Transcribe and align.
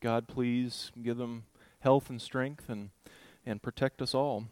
God, 0.00 0.28
please 0.28 0.92
give 1.02 1.18
them 1.18 1.44
health 1.80 2.08
and 2.08 2.22
strength 2.22 2.70
and, 2.70 2.88
and 3.44 3.62
protect 3.62 4.00
us 4.00 4.14
all. 4.14 4.46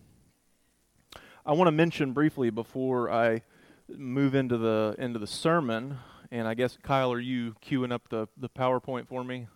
I 1.47 1.53
want 1.53 1.69
to 1.69 1.73
mention 1.73 2.13
briefly 2.13 2.51
before 2.51 3.11
I 3.11 3.41
move 3.89 4.35
into 4.35 4.59
the 4.59 4.95
into 4.99 5.19
the 5.19 5.27
sermon, 5.27 5.97
and 6.31 6.47
I 6.47 6.53
guess 6.53 6.77
Kyle, 6.83 7.11
are 7.11 7.19
you 7.19 7.55
queuing 7.65 7.93
up 7.93 8.11
the, 8.11 8.29
the 8.37 8.51
PowerPoint 8.51 9.09
for 9.09 9.25
me? 9.25 9.47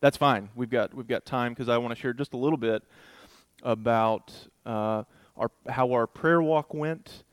That's 0.00 0.16
fine. 0.16 0.50
We've 0.54 0.70
got 0.70 0.94
we've 0.94 1.08
got 1.08 1.24
time 1.24 1.52
because 1.52 1.68
I 1.68 1.78
want 1.78 1.92
to 1.92 2.00
share 2.00 2.12
just 2.12 2.34
a 2.34 2.36
little 2.36 2.56
bit 2.56 2.84
about 3.64 4.32
uh, 4.64 5.02
our 5.36 5.50
how 5.68 5.90
our 5.90 6.06
prayer 6.06 6.40
walk 6.40 6.72
went 6.72 7.24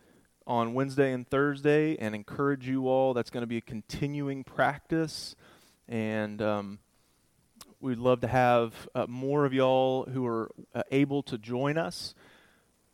on 0.48 0.74
Wednesday 0.74 1.14
and 1.14 1.30
Thursday, 1.30 1.96
and 1.98 2.16
encourage 2.16 2.68
you 2.68 2.88
all. 2.88 3.14
That's 3.14 3.30
going 3.30 3.42
to 3.42 3.48
be 3.48 3.58
a 3.58 3.62
continuing 3.62 4.44
practice, 4.44 5.36
and 5.88 6.42
um, 6.42 6.80
we'd 7.82 7.98
love 7.98 8.22
to 8.22 8.28
have 8.28 8.90
uh, 8.94 9.06
more 9.08 9.46
of 9.46 9.54
y'all 9.54 10.06
who 10.06 10.26
are 10.26 10.52
uh, 10.76 10.84
able 10.92 11.24
to 11.24 11.38
join 11.38 11.78
us. 11.78 12.14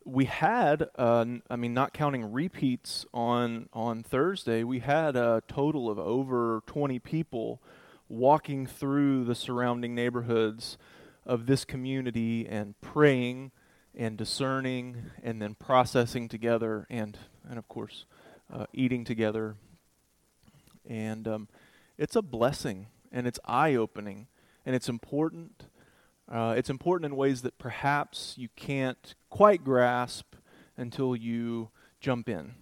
We 0.04 0.26
had, 0.26 0.90
uh, 0.98 1.26
I 1.50 1.56
mean, 1.56 1.74
not 1.74 1.94
counting 1.94 2.32
repeats 2.32 3.06
on 3.14 3.70
on 3.74 4.04
Thursday, 4.04 4.64
we 4.64 4.80
had 4.80 5.16
a 5.16 5.42
total 5.48 5.90
of 5.90 5.98
over 5.98 6.62
20 6.68 7.00
people 7.00 7.62
walking 8.08 8.68
through 8.68 9.26
the 9.26 9.34
surrounding 9.34 9.96
neighborhoods 9.96 10.78
of 11.26 11.48
this 11.48 11.66
community 11.66 12.48
and 12.48 12.80
praying 12.82 13.52
and 13.96 14.18
discerning 14.18 15.12
and 15.24 15.42
then 15.42 15.56
processing 15.56 16.28
together 16.28 16.86
and 16.90 17.18
and 17.50 17.58
of 17.58 17.68
course 17.68 18.06
uh, 18.54 18.66
eating 18.74 19.04
together 19.04 19.56
and 20.88 21.28
um, 21.28 21.48
it's 21.98 22.16
a 22.16 22.22
blessing 22.22 22.86
and 23.12 23.26
it's 23.26 23.40
eye-opening 23.46 24.28
and 24.66 24.76
it's 24.76 24.90
important 24.90 25.68
uh, 26.28 26.56
it's 26.58 26.72
important 26.72 27.12
in 27.12 27.16
ways 27.16 27.44
that 27.44 27.60
perhaps 27.60 28.34
you 28.36 28.50
can't 28.56 29.14
quite 29.30 29.64
grasp 29.64 30.36
until 30.76 31.16
you 31.16 31.70
jump 32.00 32.28
in 32.28 32.56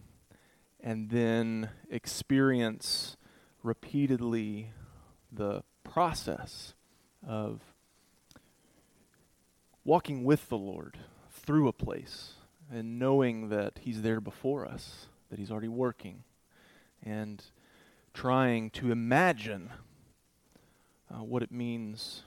and 0.81 1.09
then 1.09 1.69
experience 1.89 3.15
repeatedly 3.63 4.73
the 5.31 5.63
process 5.83 6.73
of 7.25 7.61
walking 9.85 10.23
with 10.23 10.49
the 10.49 10.57
Lord 10.57 10.97
through 11.31 11.67
a 11.67 11.73
place 11.73 12.33
and 12.71 12.99
knowing 12.99 13.49
that 13.49 13.79
He's 13.81 14.01
there 14.01 14.19
before 14.19 14.65
us, 14.65 15.07
that 15.29 15.39
He's 15.39 15.51
already 15.51 15.69
working, 15.69 16.23
and 17.01 17.43
trying 18.13 18.69
to 18.71 18.91
imagine 18.91 19.71
uh, 21.13 21.23
what 21.23 21.43
it 21.43 21.51
means 21.51 22.23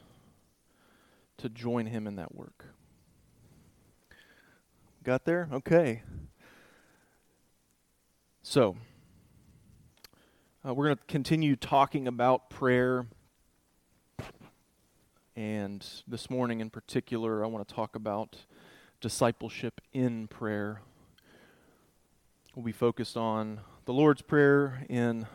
to 1.38 1.48
join 1.48 1.86
Him 1.86 2.06
in 2.06 2.16
that 2.16 2.34
work. 2.34 2.66
Got 5.02 5.24
there? 5.24 5.48
Okay. 5.52 6.02
So, 8.42 8.76
uh, 10.66 10.72
we're 10.72 10.86
going 10.86 10.96
to 10.96 11.04
continue 11.06 11.56
talking 11.56 12.08
about 12.08 12.50
prayer. 12.50 13.06
And 15.34 15.86
this 16.08 16.30
morning 16.30 16.60
in 16.60 16.70
particular, 16.70 17.44
I 17.44 17.48
want 17.48 17.66
to 17.68 17.74
talk 17.74 17.94
about 17.94 18.36
discipleship 19.00 19.80
in 19.92 20.28
prayer. 20.28 20.80
We'll 22.54 22.64
be 22.64 22.72
focused 22.72 23.16
on 23.16 23.60
the 23.84 23.92
Lord's 23.92 24.22
Prayer 24.22 24.84
in 24.88 25.26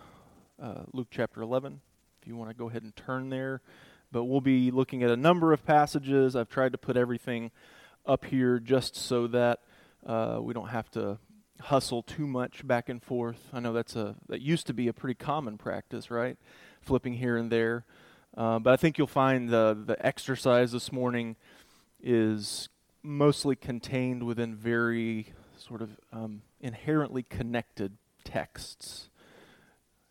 uh, 0.61 0.83
Luke 0.91 1.09
chapter 1.11 1.41
11, 1.41 1.81
if 2.21 2.27
you 2.27 2.35
want 2.35 2.49
to 2.49 2.55
go 2.55 2.69
ahead 2.69 2.83
and 2.83 2.95
turn 2.95 3.29
there. 3.29 3.61
But 4.11 4.25
we'll 4.25 4.41
be 4.41 4.71
looking 4.71 5.03
at 5.03 5.09
a 5.09 5.17
number 5.17 5.53
of 5.53 5.65
passages. 5.65 6.35
I've 6.35 6.49
tried 6.49 6.73
to 6.73 6.77
put 6.77 6.97
everything 6.97 7.51
up 8.05 8.25
here 8.25 8.59
just 8.59 8.95
so 8.95 9.27
that 9.27 9.59
uh, 10.05 10.39
we 10.41 10.53
don't 10.53 10.69
have 10.69 10.91
to 10.91 11.17
hustle 11.61 12.03
too 12.03 12.27
much 12.27 12.67
back 12.67 12.89
and 12.89 13.01
forth. 13.01 13.47
I 13.53 13.59
know 13.59 13.73
that's 13.73 13.95
a 13.95 14.15
that 14.27 14.41
used 14.41 14.67
to 14.67 14.73
be 14.73 14.87
a 14.87 14.93
pretty 14.93 15.15
common 15.15 15.57
practice, 15.57 16.11
right? 16.11 16.37
Flipping 16.81 17.13
here 17.13 17.37
and 17.37 17.51
there. 17.51 17.85
Uh, 18.35 18.59
but 18.59 18.73
I 18.73 18.77
think 18.77 18.97
you'll 18.97 19.07
find 19.07 19.49
the 19.49 19.77
the 19.85 20.03
exercise 20.05 20.71
this 20.71 20.91
morning 20.91 21.35
is 22.01 22.69
mostly 23.03 23.55
contained 23.55 24.23
within 24.23 24.55
very 24.55 25.33
sort 25.57 25.81
of 25.81 25.99
um, 26.11 26.41
inherently 26.59 27.23
connected 27.23 27.97
texts 28.23 29.09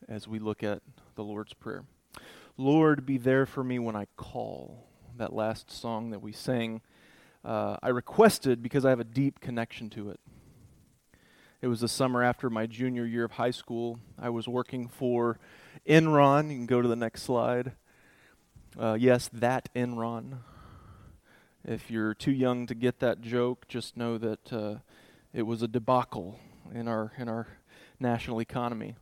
as 0.09 0.27
we 0.27 0.39
look 0.39 0.63
at 0.63 0.83
the 1.15 1.23
Lord's 1.23 1.55
Prayer. 1.55 1.85
Lord, 2.61 3.07
be 3.07 3.17
there 3.17 3.47
for 3.47 3.65
me 3.65 3.79
when 3.79 3.97
I 3.97 4.07
call. 4.19 4.87
That 5.17 5.33
last 5.33 5.71
song 5.71 6.11
that 6.11 6.21
we 6.21 6.33
sang, 6.33 6.83
uh, 7.43 7.79
I 7.83 7.89
requested 7.89 8.63
because 8.63 8.85
I 8.85 8.91
have 8.91 9.01
a 9.01 9.05
deep 9.05 9.41
connection 9.41 9.89
to 9.91 10.11
it. 10.11 10.21
It 11.63 11.69
was 11.69 11.81
the 11.81 11.89
summer 11.89 12.23
after 12.23 12.51
my 12.51 12.67
junior 12.67 13.07
year 13.07 13.25
of 13.25 13.33
high 13.33 13.51
school. 13.51 13.99
I 14.19 14.29
was 14.29 14.47
working 14.47 14.89
for 14.89 15.39
Enron. 15.89 16.51
You 16.51 16.57
can 16.57 16.67
go 16.67 16.83
to 16.83 16.89
the 16.89 16.97
next 16.97 17.23
slide. 17.23 17.73
Uh, 18.79 18.99
yes, 19.01 19.31
that 19.33 19.71
Enron. 19.75 20.41
If 21.65 21.91
you're 21.91 22.13
too 22.13 22.33
young 22.33 22.67
to 22.67 22.75
get 22.75 23.01
that 23.01 23.23
joke, 23.23 23.69
just 23.69 23.97
know 23.97 24.19
that 24.19 24.53
uh, 24.53 24.75
it 25.33 25.43
was 25.43 25.63
a 25.63 25.69
debacle 25.69 26.39
in 26.75 26.89
our 26.89 27.13
in 27.17 27.27
our 27.27 27.47
national 27.99 28.39
economy. 28.39 28.97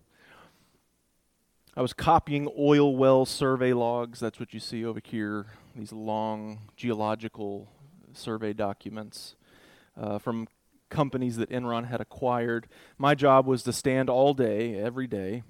I 1.78 1.80
was 1.80 1.92
copying 1.92 2.50
oil 2.58 2.96
well 2.96 3.24
survey 3.24 3.72
logs. 3.72 4.18
That's 4.18 4.40
what 4.40 4.52
you 4.52 4.58
see 4.58 4.84
over 4.84 5.00
here. 5.00 5.46
These 5.76 5.92
long 5.92 6.62
geological 6.76 7.68
survey 8.12 8.52
documents 8.52 9.36
uh, 9.96 10.18
from 10.18 10.48
companies 10.90 11.36
that 11.36 11.50
Enron 11.50 11.86
had 11.86 12.00
acquired. 12.00 12.66
My 12.98 13.14
job 13.14 13.46
was 13.46 13.62
to 13.62 13.72
stand 13.72 14.10
all 14.10 14.34
day, 14.34 14.74
every 14.74 15.06
day, 15.06 15.44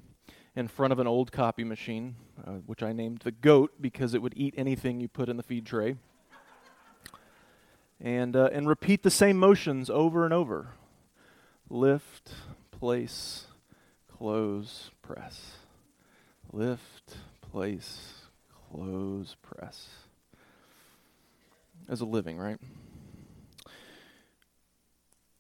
in 0.54 0.68
front 0.68 0.92
of 0.92 0.98
an 0.98 1.06
old 1.06 1.32
copy 1.32 1.64
machine, 1.64 2.16
uh, 2.46 2.56
which 2.66 2.82
I 2.82 2.92
named 2.92 3.20
the 3.20 3.32
goat 3.32 3.80
because 3.80 4.12
it 4.12 4.20
would 4.20 4.34
eat 4.36 4.52
anything 4.54 5.00
you 5.00 5.08
put 5.08 5.30
in 5.30 5.38
the 5.38 5.42
feed 5.42 5.64
tray 5.64 5.96
and, 7.98 8.36
uh, 8.36 8.50
and 8.52 8.68
repeat 8.68 9.02
the 9.02 9.10
same 9.10 9.38
motions 9.38 9.88
over 9.88 10.26
and 10.26 10.34
over 10.34 10.74
lift, 11.70 12.32
place, 12.70 13.46
close, 14.08 14.90
press. 15.00 15.57
Lift, 16.52 17.16
place, 17.42 18.14
close, 18.70 19.36
press. 19.42 19.88
As 21.88 22.00
a 22.00 22.06
living, 22.06 22.38
right? 22.38 22.58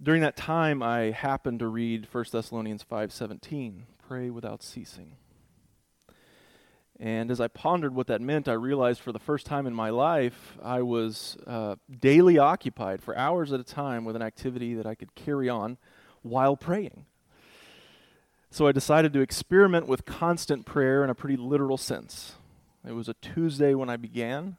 During 0.02 0.20
that 0.22 0.36
time, 0.36 0.82
I 0.82 1.10
happened 1.10 1.60
to 1.60 1.66
read 1.66 2.06
1 2.06 2.32
Thessalonians 2.32 2.84
5:17, 2.84 3.86
pray 4.06 4.30
without 4.30 4.62
ceasing. 4.62 5.16
And 7.00 7.30
as 7.30 7.40
I 7.40 7.48
pondered 7.48 7.94
what 7.94 8.06
that 8.08 8.20
meant, 8.20 8.46
I 8.46 8.52
realized 8.52 9.00
for 9.00 9.12
the 9.12 9.18
first 9.18 9.46
time 9.46 9.66
in 9.66 9.74
my 9.74 9.90
life, 9.90 10.58
I 10.62 10.82
was 10.82 11.36
uh, 11.46 11.76
daily 12.00 12.38
occupied 12.38 13.02
for 13.02 13.16
hours 13.16 13.52
at 13.52 13.60
a 13.60 13.64
time 13.64 14.04
with 14.04 14.14
an 14.14 14.22
activity 14.22 14.74
that 14.74 14.86
I 14.86 14.94
could 14.94 15.14
carry 15.14 15.48
on 15.48 15.78
while 16.22 16.56
praying. 16.56 17.06
So 18.50 18.66
I 18.66 18.72
decided 18.72 19.12
to 19.12 19.20
experiment 19.20 19.86
with 19.86 20.06
constant 20.06 20.64
prayer 20.64 21.04
in 21.04 21.10
a 21.10 21.14
pretty 21.14 21.36
literal 21.36 21.76
sense. 21.76 22.34
It 22.86 22.92
was 22.92 23.08
a 23.08 23.14
Tuesday 23.14 23.74
when 23.74 23.90
I 23.90 23.96
began, 23.96 24.56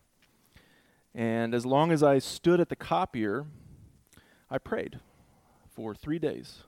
and 1.15 1.55
as 1.55 1.65
long 1.65 1.91
as 1.91 2.03
I 2.03 2.19
stood 2.19 2.59
at 2.59 2.69
the 2.69 2.75
copier, 2.75 3.45
I 4.49 4.59
prayed 4.59 4.99
for 5.73 5.95
three 5.95 6.19
days. 6.19 6.59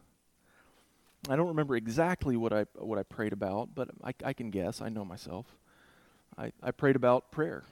I 1.29 1.35
don't 1.35 1.47
remember 1.47 1.75
exactly 1.75 2.35
what 2.35 2.51
I 2.51 2.65
what 2.73 2.97
I 2.97 3.03
prayed 3.03 3.33
about, 3.33 3.75
but 3.75 3.89
I, 4.03 4.13
I 4.23 4.33
can 4.33 4.49
guess. 4.49 4.81
I 4.81 4.89
know 4.89 5.05
myself. 5.05 5.45
I, 6.37 6.51
I 6.63 6.71
prayed 6.71 6.95
about 6.95 7.31
prayer, 7.31 7.63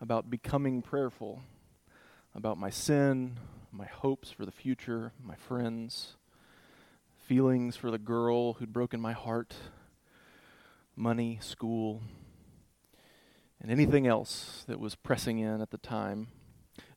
about 0.00 0.30
becoming 0.30 0.82
prayerful, 0.82 1.42
about 2.34 2.58
my 2.58 2.70
sin, 2.70 3.38
my 3.70 3.86
hopes 3.86 4.30
for 4.32 4.44
the 4.44 4.52
future, 4.52 5.12
my 5.22 5.36
friends, 5.36 6.16
feelings 7.32 7.76
for 7.76 7.90
the 7.90 7.96
girl 7.96 8.52
who'd 8.52 8.74
broken 8.74 9.00
my 9.00 9.14
heart, 9.14 9.54
money, 10.94 11.38
school, 11.40 12.02
and 13.58 13.70
anything 13.70 14.06
else 14.06 14.64
that 14.68 14.78
was 14.78 14.94
pressing 14.94 15.38
in 15.38 15.62
at 15.62 15.70
the 15.70 15.78
time. 15.78 16.26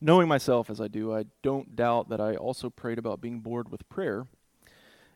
Knowing 0.01 0.27
myself 0.27 0.69
as 0.69 0.81
I 0.81 0.89
do, 0.89 1.15
I 1.15 1.23
don't 1.41 1.73
doubt 1.73 2.09
that 2.09 2.19
I 2.19 2.35
also 2.35 2.69
prayed 2.69 2.97
about 2.97 3.21
being 3.21 3.39
bored 3.39 3.71
with 3.71 3.87
prayer 3.87 4.27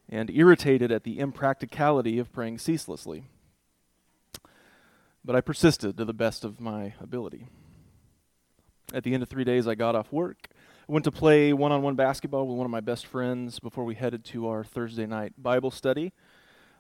and 0.08 0.30
irritated 0.30 0.90
at 0.90 1.04
the 1.04 1.20
impracticality 1.20 2.18
of 2.18 2.32
praying 2.32 2.60
ceaselessly 2.60 3.26
but 5.26 5.36
I 5.36 5.42
persisted 5.42 5.98
to 5.98 6.06
the 6.06 6.14
best 6.14 6.46
of 6.46 6.62
my 6.62 6.94
ability. 7.02 7.46
At 8.94 9.04
the 9.04 9.14
end 9.14 9.22
of 9.22 9.28
three 9.28 9.44
days, 9.44 9.68
I 9.68 9.76
got 9.76 9.94
off 9.94 10.14
work, 10.14 10.48
went 10.90 11.06
to 11.06 11.12
play 11.12 11.54
one 11.54 11.72
on 11.72 11.84
one 11.84 11.94
basketball 11.94 12.48
with 12.48 12.58
one 12.58 12.66
of 12.66 12.72
my 12.72 12.80
best 12.80 13.06
friends 13.06 13.60
before 13.60 13.84
we 13.84 13.94
headed 13.94 14.26
to 14.26 14.48
our 14.48 14.64
Thursday 14.64 15.06
night 15.06 15.34
Bible 15.38 15.70
study, 15.70 16.14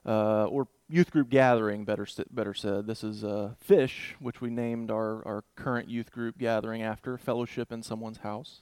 uh, 0.04 0.46
or 0.46 0.68
youth 0.90 1.12
group 1.12 1.30
gathering, 1.30 1.86
better 1.86 2.08
better 2.32 2.56
said. 2.56 2.88
This 2.88 3.04
is 3.04 3.24
uh, 3.24 3.52
Fish, 3.60 4.16
which 4.20 4.42
we 4.42 4.50
named 4.50 4.90
our, 4.90 5.24
our 5.28 5.44
current 5.56 5.90
youth 5.90 6.12
group 6.12 6.40
gathering 6.40 6.82
after, 6.82 7.20
fellowship 7.20 7.72
in 7.72 7.84
someone's 7.84 8.18
house. 8.18 8.62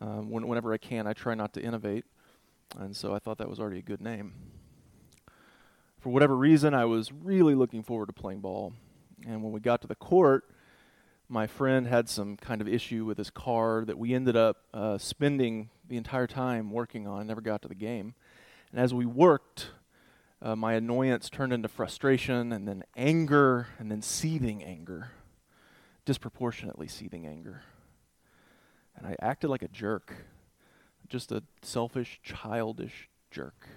Um, 0.00 0.28
when, 0.28 0.48
whenever 0.48 0.72
I 0.72 0.78
can, 0.78 1.06
I 1.06 1.12
try 1.12 1.36
not 1.36 1.52
to 1.52 1.62
innovate, 1.62 2.04
and 2.76 2.96
so 2.96 3.14
I 3.14 3.20
thought 3.20 3.38
that 3.38 3.48
was 3.48 3.60
already 3.60 3.78
a 3.78 3.82
good 3.82 4.00
name. 4.00 4.32
For 6.00 6.10
whatever 6.10 6.36
reason, 6.36 6.74
I 6.74 6.86
was 6.86 7.12
really 7.12 7.54
looking 7.54 7.84
forward 7.84 8.06
to 8.06 8.12
playing 8.12 8.40
ball, 8.40 8.72
and 9.24 9.44
when 9.44 9.52
we 9.52 9.60
got 9.60 9.82
to 9.82 9.86
the 9.86 9.94
court, 9.94 10.46
my 11.32 11.46
friend 11.46 11.86
had 11.86 12.08
some 12.08 12.36
kind 12.36 12.60
of 12.60 12.68
issue 12.68 13.04
with 13.04 13.16
his 13.16 13.30
car 13.30 13.84
that 13.86 13.96
we 13.96 14.14
ended 14.14 14.36
up 14.36 14.58
uh, 14.74 14.98
spending 14.98 15.70
the 15.88 15.96
entire 15.96 16.26
time 16.26 16.70
working 16.70 17.06
on. 17.06 17.20
And 17.20 17.28
never 17.28 17.40
got 17.40 17.62
to 17.62 17.68
the 17.68 17.74
game, 17.74 18.14
and 18.70 18.80
as 18.80 18.92
we 18.92 19.06
worked 19.06 19.70
uh, 20.42 20.56
my 20.56 20.72
annoyance 20.72 21.30
turned 21.30 21.52
into 21.52 21.68
frustration 21.68 22.52
and 22.52 22.66
then 22.66 22.82
anger 22.96 23.68
and 23.78 23.90
then 23.90 24.02
seething 24.02 24.62
anger, 24.64 25.12
disproportionately 26.04 26.88
seething 26.88 27.26
anger. 27.26 27.62
And 28.96 29.06
I 29.06 29.14
acted 29.20 29.50
like 29.50 29.62
a 29.62 29.68
jerk, 29.68 30.12
just 31.08 31.30
a 31.30 31.44
selfish, 31.62 32.20
childish 32.24 33.08
jerk, 33.30 33.68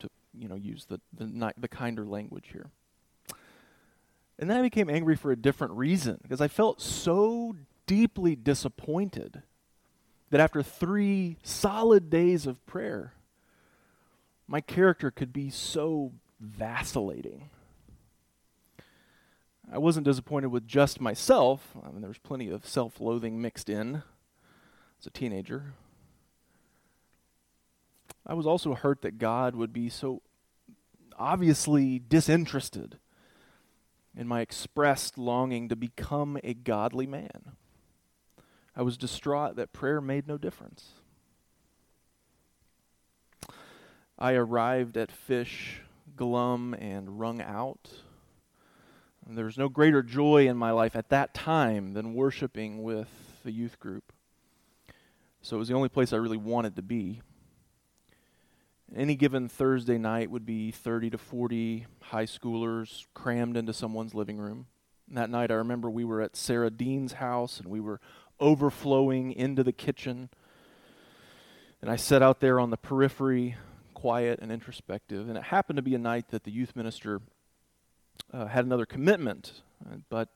to 0.00 0.10
you 0.36 0.48
know 0.48 0.56
use 0.56 0.86
the 0.86 1.00
the, 1.16 1.52
the 1.56 1.68
kinder 1.68 2.04
language 2.04 2.48
here. 2.52 2.70
And 4.38 4.50
then 4.50 4.58
I 4.58 4.62
became 4.62 4.90
angry 4.90 5.16
for 5.16 5.30
a 5.30 5.36
different 5.36 5.74
reason 5.74 6.18
because 6.22 6.40
I 6.40 6.48
felt 6.48 6.80
so 6.80 7.56
deeply 7.86 8.34
disappointed 8.34 9.42
that 10.30 10.40
after 10.40 10.62
three 10.62 11.36
solid 11.42 12.10
days 12.10 12.46
of 12.46 12.64
prayer, 12.66 13.12
my 14.48 14.60
character 14.60 15.10
could 15.10 15.32
be 15.32 15.50
so 15.50 16.12
vacillating. 16.40 17.50
I 19.72 19.78
wasn't 19.78 20.04
disappointed 20.04 20.48
with 20.48 20.66
just 20.66 21.00
myself. 21.00 21.70
I 21.82 21.90
mean, 21.90 22.00
there 22.00 22.08
was 22.08 22.18
plenty 22.18 22.50
of 22.50 22.66
self 22.66 23.00
loathing 23.00 23.40
mixed 23.40 23.70
in 23.70 24.02
as 25.00 25.06
a 25.06 25.10
teenager. 25.10 25.74
I 28.26 28.34
was 28.34 28.46
also 28.46 28.74
hurt 28.74 29.02
that 29.02 29.18
God 29.18 29.54
would 29.54 29.72
be 29.72 29.88
so 29.88 30.22
obviously 31.18 31.98
disinterested 31.98 32.98
in 34.16 34.28
my 34.28 34.40
expressed 34.40 35.18
longing 35.18 35.68
to 35.68 35.76
become 35.76 36.38
a 36.44 36.54
godly 36.54 37.06
man. 37.06 37.52
I 38.76 38.82
was 38.82 38.96
distraught 38.96 39.56
that 39.56 39.72
prayer 39.72 40.00
made 40.00 40.26
no 40.26 40.36
difference. 40.38 40.92
I 44.18 44.32
arrived 44.34 44.96
at 44.96 45.10
Fish 45.10 45.80
glum 46.16 46.74
and 46.74 47.18
wrung 47.18 47.40
out. 47.40 47.90
There 49.26 49.46
was 49.46 49.58
no 49.58 49.68
greater 49.68 50.02
joy 50.02 50.46
in 50.46 50.56
my 50.56 50.70
life 50.70 50.94
at 50.94 51.08
that 51.08 51.34
time 51.34 51.94
than 51.94 52.14
worshiping 52.14 52.82
with 52.82 53.08
the 53.42 53.52
youth 53.52 53.80
group. 53.80 54.12
So 55.40 55.56
it 55.56 55.58
was 55.58 55.68
the 55.68 55.74
only 55.74 55.88
place 55.88 56.12
I 56.12 56.16
really 56.16 56.36
wanted 56.36 56.76
to 56.76 56.82
be. 56.82 57.22
Any 58.96 59.16
given 59.16 59.48
Thursday 59.48 59.98
night 59.98 60.30
would 60.30 60.46
be 60.46 60.70
30 60.70 61.10
to 61.10 61.18
40 61.18 61.86
high 62.00 62.26
schoolers 62.26 63.06
crammed 63.12 63.56
into 63.56 63.72
someone's 63.72 64.14
living 64.14 64.38
room. 64.38 64.66
And 65.08 65.18
that 65.18 65.30
night, 65.30 65.50
I 65.50 65.54
remember 65.54 65.90
we 65.90 66.04
were 66.04 66.20
at 66.20 66.36
Sarah 66.36 66.70
Dean's 66.70 67.14
house 67.14 67.58
and 67.58 67.68
we 67.68 67.80
were 67.80 68.00
overflowing 68.38 69.32
into 69.32 69.64
the 69.64 69.72
kitchen. 69.72 70.28
And 71.82 71.90
I 71.90 71.96
sat 71.96 72.22
out 72.22 72.38
there 72.38 72.60
on 72.60 72.70
the 72.70 72.76
periphery 72.76 73.56
quiet 73.94 74.38
and 74.40 74.52
introspective. 74.52 75.28
And 75.28 75.36
it 75.36 75.44
happened 75.44 75.76
to 75.78 75.82
be 75.82 75.96
a 75.96 75.98
night 75.98 76.28
that 76.28 76.44
the 76.44 76.52
youth 76.52 76.76
minister 76.76 77.20
uh, 78.32 78.46
had 78.46 78.64
another 78.64 78.86
commitment, 78.86 79.62
uh, 79.84 79.96
but 80.08 80.28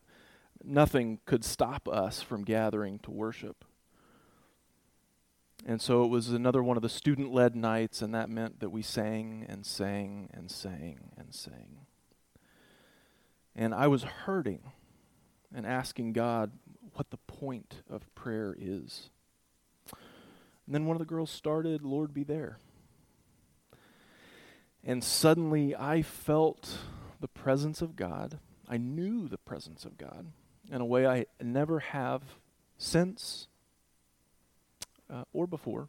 nothing 0.64 1.20
could 1.26 1.44
stop 1.44 1.88
us 1.88 2.22
from 2.22 2.42
gathering 2.42 2.98
to 3.00 3.12
worship. 3.12 3.64
And 5.66 5.80
so 5.80 6.04
it 6.04 6.08
was 6.08 6.30
another 6.30 6.62
one 6.62 6.76
of 6.76 6.82
the 6.82 6.88
student 6.88 7.32
led 7.32 7.54
nights, 7.56 8.00
and 8.00 8.14
that 8.14 8.30
meant 8.30 8.60
that 8.60 8.70
we 8.70 8.82
sang 8.82 9.44
and 9.48 9.66
sang 9.66 10.30
and 10.32 10.50
sang 10.50 11.10
and 11.16 11.34
sang. 11.34 11.80
And 13.54 13.74
I 13.74 13.88
was 13.88 14.04
hurting 14.04 14.72
and 15.54 15.66
asking 15.66 16.12
God 16.12 16.52
what 16.94 17.10
the 17.10 17.16
point 17.16 17.82
of 17.90 18.14
prayer 18.14 18.56
is. 18.58 19.10
And 20.66 20.74
then 20.74 20.86
one 20.86 20.94
of 20.94 21.00
the 21.00 21.06
girls 21.06 21.30
started, 21.30 21.82
Lord 21.82 22.14
be 22.14 22.24
there. 22.24 22.58
And 24.84 25.02
suddenly 25.02 25.74
I 25.74 26.02
felt 26.02 26.78
the 27.20 27.28
presence 27.28 27.82
of 27.82 27.96
God. 27.96 28.38
I 28.68 28.76
knew 28.76 29.28
the 29.28 29.38
presence 29.38 29.84
of 29.84 29.98
God 29.98 30.26
in 30.70 30.80
a 30.80 30.86
way 30.86 31.06
I 31.06 31.26
never 31.42 31.80
have 31.80 32.22
since 32.76 33.48
uh, 35.12 35.24
or 35.32 35.46
before. 35.46 35.88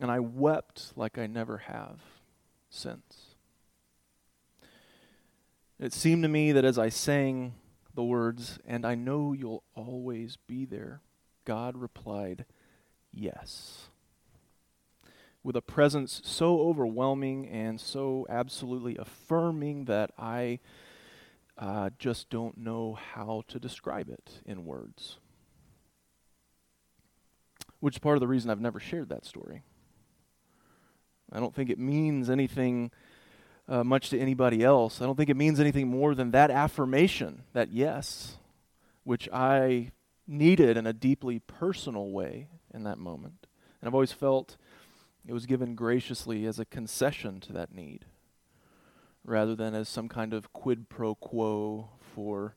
And 0.00 0.10
I 0.10 0.20
wept 0.20 0.92
like 0.96 1.18
I 1.18 1.26
never 1.26 1.58
have 1.58 2.00
since. 2.70 3.34
It 5.78 5.92
seemed 5.92 6.22
to 6.22 6.28
me 6.28 6.52
that 6.52 6.64
as 6.64 6.78
I 6.78 6.88
sang 6.88 7.54
the 7.94 8.04
words, 8.04 8.58
and 8.66 8.86
I 8.86 8.94
know 8.94 9.32
you'll 9.32 9.64
always 9.74 10.36
be 10.46 10.64
there, 10.64 11.00
God 11.44 11.76
replied, 11.76 12.44
Yes 13.12 13.90
with 15.42 15.56
a 15.56 15.62
presence 15.62 16.20
so 16.24 16.60
overwhelming 16.60 17.48
and 17.48 17.80
so 17.80 18.26
absolutely 18.28 18.96
affirming 18.96 19.86
that 19.86 20.10
I 20.18 20.58
uh, 21.56 21.90
just 21.98 22.30
don't 22.30 22.58
know 22.58 22.94
how 22.94 23.44
to 23.48 23.58
describe 23.58 24.08
it 24.08 24.40
in 24.44 24.64
words. 24.64 25.18
Which 27.80 27.96
is 27.96 27.98
part 27.98 28.16
of 28.16 28.20
the 28.20 28.28
reason 28.28 28.50
I've 28.50 28.60
never 28.60 28.78
shared 28.78 29.08
that 29.08 29.24
story. 29.24 29.62
I 31.32 31.40
don't 31.40 31.54
think 31.54 31.70
it 31.70 31.78
means 31.78 32.28
anything 32.28 32.90
uh, 33.68 33.84
much 33.84 34.10
to 34.10 34.18
anybody 34.18 34.62
else. 34.62 35.00
I 35.00 35.06
don't 35.06 35.16
think 35.16 35.30
it 35.30 35.36
means 35.36 35.60
anything 35.60 35.88
more 35.88 36.14
than 36.14 36.32
that 36.32 36.50
affirmation, 36.50 37.42
that 37.52 37.72
yes, 37.72 38.36
which 39.04 39.28
I 39.32 39.92
needed 40.26 40.76
in 40.76 40.86
a 40.86 40.92
deeply 40.92 41.38
personal 41.38 42.10
way 42.10 42.48
in 42.74 42.82
that 42.84 42.98
moment. 42.98 43.46
And 43.80 43.88
I've 43.88 43.94
always 43.94 44.12
felt 44.12 44.56
it 45.26 45.32
was 45.32 45.46
given 45.46 45.74
graciously 45.74 46.46
as 46.46 46.58
a 46.58 46.64
concession 46.64 47.40
to 47.40 47.52
that 47.52 47.72
need, 47.72 48.06
rather 49.24 49.54
than 49.54 49.74
as 49.74 49.88
some 49.88 50.08
kind 50.08 50.34
of 50.34 50.52
quid 50.52 50.88
pro 50.88 51.14
quo 51.14 51.90
for 52.14 52.56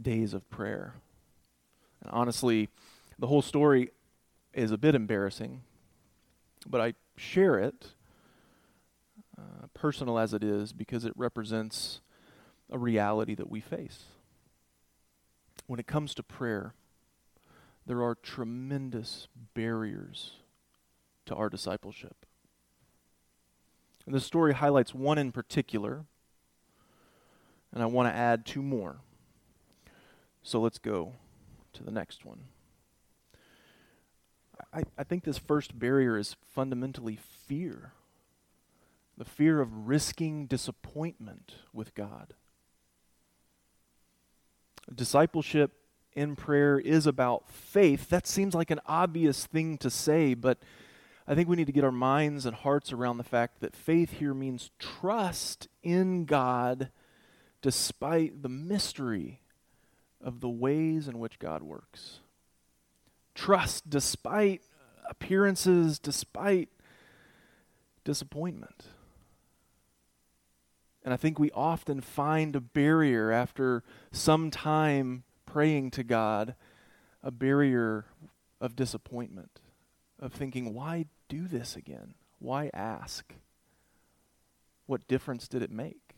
days 0.00 0.32
of 0.32 0.48
prayer. 0.48 0.94
And 2.00 2.10
honestly, 2.10 2.68
the 3.18 3.26
whole 3.26 3.42
story 3.42 3.90
is 4.54 4.70
a 4.70 4.78
bit 4.78 4.94
embarrassing, 4.94 5.62
but 6.66 6.80
I 6.80 6.94
share 7.16 7.58
it, 7.58 7.88
uh, 9.38 9.66
personal 9.74 10.18
as 10.18 10.32
it 10.32 10.42
is, 10.44 10.72
because 10.72 11.04
it 11.04 11.12
represents 11.16 12.00
a 12.70 12.78
reality 12.78 13.34
that 13.34 13.50
we 13.50 13.60
face. 13.60 14.04
When 15.66 15.80
it 15.80 15.86
comes 15.86 16.14
to 16.14 16.22
prayer, 16.22 16.74
there 17.86 18.02
are 18.02 18.14
tremendous 18.14 19.28
barriers 19.54 20.32
to 21.26 21.34
our 21.34 21.48
discipleship. 21.48 22.26
And 24.06 24.14
this 24.14 24.24
story 24.24 24.54
highlights 24.54 24.94
one 24.94 25.18
in 25.18 25.32
particular, 25.32 26.04
and 27.72 27.82
I 27.82 27.86
want 27.86 28.08
to 28.08 28.14
add 28.14 28.44
two 28.44 28.62
more. 28.62 28.98
So 30.42 30.60
let's 30.60 30.78
go 30.78 31.14
to 31.72 31.82
the 31.82 31.90
next 31.90 32.24
one. 32.24 32.44
I, 34.74 34.82
I 34.98 35.04
think 35.04 35.24
this 35.24 35.38
first 35.38 35.78
barrier 35.78 36.18
is 36.18 36.36
fundamentally 36.52 37.18
fear 37.46 37.92
the 39.16 39.24
fear 39.24 39.60
of 39.60 39.86
risking 39.86 40.46
disappointment 40.46 41.54
with 41.72 41.94
God. 41.94 42.34
Discipleship 44.92 45.72
in 46.14 46.36
prayer 46.36 46.78
is 46.78 47.06
about 47.06 47.48
faith. 47.48 48.08
That 48.08 48.26
seems 48.26 48.54
like 48.54 48.70
an 48.70 48.80
obvious 48.86 49.46
thing 49.46 49.78
to 49.78 49.90
say, 49.90 50.34
but 50.34 50.58
I 51.26 51.34
think 51.34 51.48
we 51.48 51.56
need 51.56 51.66
to 51.66 51.72
get 51.72 51.84
our 51.84 51.92
minds 51.92 52.44
and 52.44 52.54
hearts 52.54 52.92
around 52.92 53.18
the 53.18 53.24
fact 53.24 53.60
that 53.60 53.74
faith 53.74 54.14
here 54.14 54.34
means 54.34 54.70
trust 54.78 55.68
in 55.82 56.24
God 56.24 56.90
despite 57.62 58.42
the 58.42 58.48
mystery 58.48 59.40
of 60.20 60.40
the 60.40 60.50
ways 60.50 61.08
in 61.08 61.18
which 61.18 61.38
God 61.38 61.62
works. 61.62 62.18
Trust 63.34 63.88
despite 63.90 64.62
appearances, 65.08 65.98
despite 65.98 66.68
disappointment. 68.04 68.86
And 71.04 71.12
I 71.12 71.16
think 71.16 71.38
we 71.38 71.50
often 71.50 72.00
find 72.00 72.56
a 72.56 72.60
barrier 72.60 73.30
after 73.30 73.82
some 74.10 74.50
time 74.50 75.24
praying 75.44 75.90
to 75.92 76.04
God, 76.04 76.54
a 77.22 77.30
barrier 77.30 78.06
of 78.60 78.76
disappointment 78.76 79.60
of 80.18 80.32
thinking, 80.32 80.72
why 80.72 81.06
do 81.28 81.46
this 81.46 81.76
again? 81.76 82.14
Why 82.38 82.70
ask? 82.72 83.34
what 84.86 85.08
difference 85.08 85.48
did 85.48 85.62
it 85.62 85.70
make? 85.70 86.14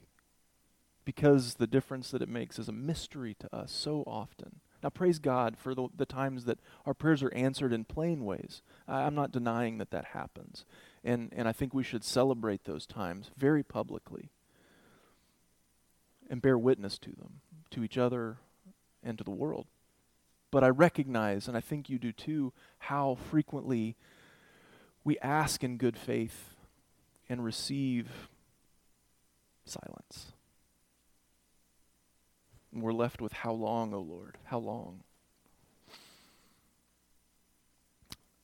Because 1.04 1.54
the 1.54 1.66
difference 1.66 2.10
that 2.10 2.22
it 2.22 2.28
makes 2.28 2.58
is 2.58 2.68
a 2.68 2.72
mystery 2.72 3.34
to 3.38 3.54
us 3.54 3.70
so 3.70 4.02
often. 4.06 4.60
Now, 4.86 4.90
praise 4.90 5.18
God 5.18 5.56
for 5.58 5.74
the, 5.74 5.88
the 5.96 6.06
times 6.06 6.44
that 6.44 6.60
our 6.84 6.94
prayers 6.94 7.20
are 7.20 7.34
answered 7.34 7.72
in 7.72 7.82
plain 7.82 8.24
ways. 8.24 8.62
I, 8.86 9.02
I'm 9.02 9.16
not 9.16 9.32
denying 9.32 9.78
that 9.78 9.90
that 9.90 10.04
happens. 10.12 10.64
And, 11.02 11.32
and 11.34 11.48
I 11.48 11.52
think 11.52 11.74
we 11.74 11.82
should 11.82 12.04
celebrate 12.04 12.62
those 12.62 12.86
times 12.86 13.32
very 13.36 13.64
publicly 13.64 14.30
and 16.30 16.40
bear 16.40 16.56
witness 16.56 16.98
to 16.98 17.10
them, 17.10 17.40
to 17.70 17.82
each 17.82 17.98
other, 17.98 18.36
and 19.02 19.18
to 19.18 19.24
the 19.24 19.32
world. 19.32 19.66
But 20.52 20.62
I 20.62 20.68
recognize, 20.68 21.48
and 21.48 21.56
I 21.56 21.60
think 21.60 21.90
you 21.90 21.98
do 21.98 22.12
too, 22.12 22.52
how 22.78 23.16
frequently 23.16 23.96
we 25.02 25.18
ask 25.18 25.64
in 25.64 25.78
good 25.78 25.96
faith 25.96 26.54
and 27.28 27.44
receive 27.44 28.28
silence. 29.64 30.30
And 32.76 32.82
we're 32.82 32.92
left 32.92 33.22
with, 33.22 33.32
How 33.32 33.52
long, 33.52 33.94
O 33.94 34.00
Lord? 34.00 34.36
How 34.44 34.58
long? 34.58 35.00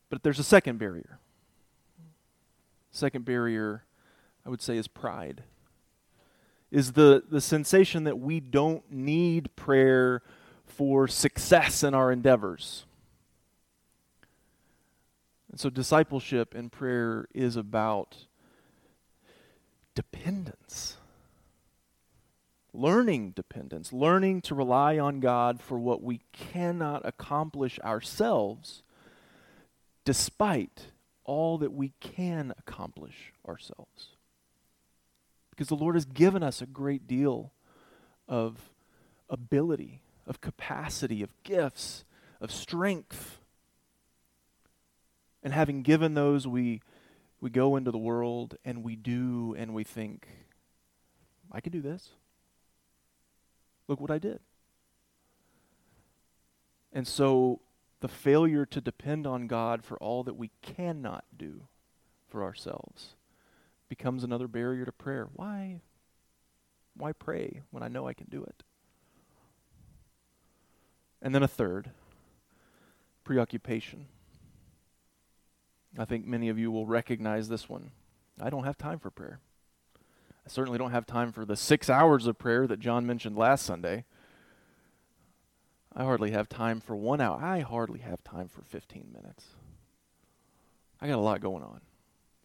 But 0.08 0.22
there's 0.22 0.38
a 0.38 0.44
second 0.44 0.78
barrier. 0.78 1.18
Second 2.90 3.26
barrier, 3.26 3.84
I 4.46 4.48
would 4.48 4.62
say, 4.62 4.78
is 4.78 4.88
pride. 4.88 5.42
Is 6.70 6.92
the, 6.92 7.22
the 7.28 7.42
sensation 7.42 8.04
that 8.04 8.18
we 8.18 8.40
don't 8.40 8.90
need 8.90 9.54
prayer 9.54 10.22
for 10.64 11.06
success 11.06 11.82
in 11.82 11.92
our 11.92 12.10
endeavors. 12.10 12.86
And 15.50 15.60
so, 15.60 15.68
discipleship 15.68 16.54
and 16.54 16.72
prayer 16.72 17.28
is 17.34 17.56
about 17.56 18.16
dependence. 19.94 20.96
Learning 22.74 23.32
dependence, 23.32 23.92
learning 23.92 24.40
to 24.42 24.54
rely 24.54 24.98
on 24.98 25.20
God 25.20 25.60
for 25.60 25.78
what 25.78 26.02
we 26.02 26.22
cannot 26.32 27.04
accomplish 27.04 27.78
ourselves, 27.80 28.82
despite 30.04 30.86
all 31.24 31.58
that 31.58 31.72
we 31.72 31.92
can 32.00 32.52
accomplish 32.58 33.32
ourselves. 33.46 34.16
Because 35.50 35.68
the 35.68 35.76
Lord 35.76 35.96
has 35.96 36.06
given 36.06 36.42
us 36.42 36.62
a 36.62 36.66
great 36.66 37.06
deal 37.06 37.52
of 38.26 38.70
ability, 39.28 40.00
of 40.26 40.40
capacity, 40.40 41.22
of 41.22 41.30
gifts, 41.42 42.04
of 42.40 42.50
strength. 42.50 43.40
And 45.42 45.52
having 45.52 45.82
given 45.82 46.14
those, 46.14 46.46
we, 46.46 46.80
we 47.40 47.50
go 47.50 47.76
into 47.76 47.90
the 47.90 47.98
world 47.98 48.56
and 48.64 48.82
we 48.82 48.96
do 48.96 49.54
and 49.58 49.74
we 49.74 49.84
think, 49.84 50.26
I 51.50 51.60
can 51.60 51.70
do 51.70 51.82
this. 51.82 52.10
Look 53.88 54.00
what 54.00 54.10
I 54.10 54.18
did. 54.18 54.40
And 56.92 57.06
so 57.06 57.60
the 58.00 58.08
failure 58.08 58.66
to 58.66 58.80
depend 58.80 59.26
on 59.26 59.46
God 59.46 59.84
for 59.84 59.96
all 59.98 60.22
that 60.24 60.36
we 60.36 60.50
cannot 60.60 61.24
do 61.36 61.62
for 62.28 62.42
ourselves 62.42 63.14
becomes 63.88 64.24
another 64.24 64.48
barrier 64.48 64.84
to 64.84 64.92
prayer. 64.92 65.28
Why? 65.34 65.80
Why 66.96 67.12
pray 67.12 67.62
when 67.70 67.82
I 67.82 67.88
know 67.88 68.06
I 68.06 68.14
can 68.14 68.26
do 68.28 68.42
it? 68.42 68.62
And 71.20 71.34
then 71.34 71.42
a 71.42 71.48
third 71.48 71.90
preoccupation. 73.24 74.06
I 75.98 76.04
think 76.04 76.26
many 76.26 76.48
of 76.48 76.58
you 76.58 76.70
will 76.70 76.86
recognize 76.86 77.48
this 77.48 77.68
one. 77.68 77.92
I 78.40 78.50
don't 78.50 78.64
have 78.64 78.78
time 78.78 78.98
for 78.98 79.10
prayer. 79.10 79.40
I 80.44 80.48
certainly 80.48 80.78
don't 80.78 80.90
have 80.90 81.06
time 81.06 81.32
for 81.32 81.44
the 81.44 81.56
six 81.56 81.88
hours 81.88 82.26
of 82.26 82.38
prayer 82.38 82.66
that 82.66 82.80
John 82.80 83.06
mentioned 83.06 83.36
last 83.36 83.64
Sunday. 83.64 84.04
I 85.94 86.04
hardly 86.04 86.30
have 86.30 86.48
time 86.48 86.80
for 86.80 86.96
one 86.96 87.20
hour. 87.20 87.40
I 87.40 87.60
hardly 87.60 88.00
have 88.00 88.24
time 88.24 88.48
for 88.48 88.62
15 88.62 89.08
minutes. 89.12 89.46
I 91.00 91.06
got 91.06 91.18
a 91.18 91.20
lot 91.20 91.40
going 91.40 91.62
on, 91.62 91.80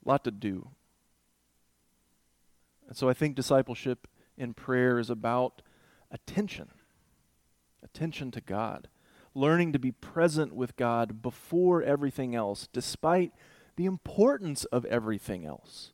a 0.05 0.09
lot 0.09 0.23
to 0.25 0.31
do. 0.31 0.69
And 2.87 2.95
so 2.95 3.09
I 3.09 3.13
think 3.13 3.35
discipleship 3.35 4.07
in 4.37 4.53
prayer 4.53 4.99
is 4.99 5.09
about 5.09 5.61
attention 6.11 6.69
attention 7.83 8.31
to 8.31 8.41
God, 8.41 8.87
learning 9.33 9.73
to 9.73 9.79
be 9.79 9.91
present 9.91 10.53
with 10.53 10.75
God 10.75 11.21
before 11.21 11.81
everything 11.81 12.35
else, 12.35 12.67
despite 12.71 13.31
the 13.75 13.85
importance 13.85 14.65
of 14.65 14.85
everything 14.85 15.45
else. 15.45 15.93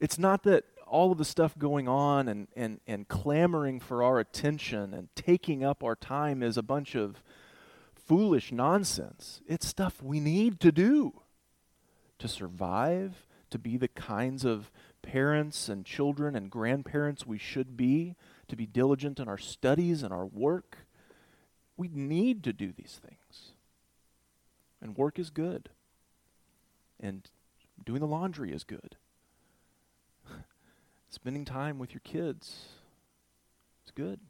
It's 0.00 0.18
not 0.18 0.44
that 0.44 0.64
all 0.86 1.12
of 1.12 1.18
the 1.18 1.24
stuff 1.24 1.56
going 1.58 1.88
on 1.88 2.28
and, 2.28 2.48
and, 2.56 2.80
and 2.86 3.08
clamoring 3.08 3.80
for 3.80 4.02
our 4.02 4.18
attention 4.18 4.94
and 4.94 5.08
taking 5.14 5.62
up 5.62 5.84
our 5.84 5.96
time 5.96 6.42
is 6.42 6.56
a 6.56 6.62
bunch 6.62 6.94
of 6.94 7.22
foolish 7.94 8.52
nonsense. 8.52 9.40
It's 9.46 9.66
stuff 9.66 10.02
we 10.02 10.18
need 10.18 10.60
to 10.60 10.72
do 10.72 11.20
to 12.18 12.26
survive, 12.26 13.26
to 13.50 13.58
be 13.58 13.76
the 13.76 13.88
kinds 13.88 14.44
of 14.44 14.70
parents 15.02 15.68
and 15.68 15.84
children 15.84 16.34
and 16.34 16.50
grandparents 16.50 17.26
we 17.26 17.38
should 17.38 17.76
be, 17.76 18.16
to 18.48 18.56
be 18.56 18.66
diligent 18.66 19.20
in 19.20 19.28
our 19.28 19.38
studies 19.38 20.02
and 20.02 20.12
our 20.12 20.26
work. 20.26 20.78
We 21.76 21.88
need 21.88 22.42
to 22.44 22.52
do 22.52 22.72
these 22.72 23.00
things. 23.02 23.52
And 24.80 24.96
work 24.96 25.18
is 25.18 25.30
good. 25.30 25.68
And 26.98 27.28
doing 27.84 28.00
the 28.00 28.06
laundry 28.06 28.52
is 28.52 28.64
good. 28.64 28.96
Spending 31.20 31.44
time 31.44 31.80
with 31.80 31.92
your 31.92 32.00
kids 32.04 32.66
is 33.84 33.90
good. 33.92 34.20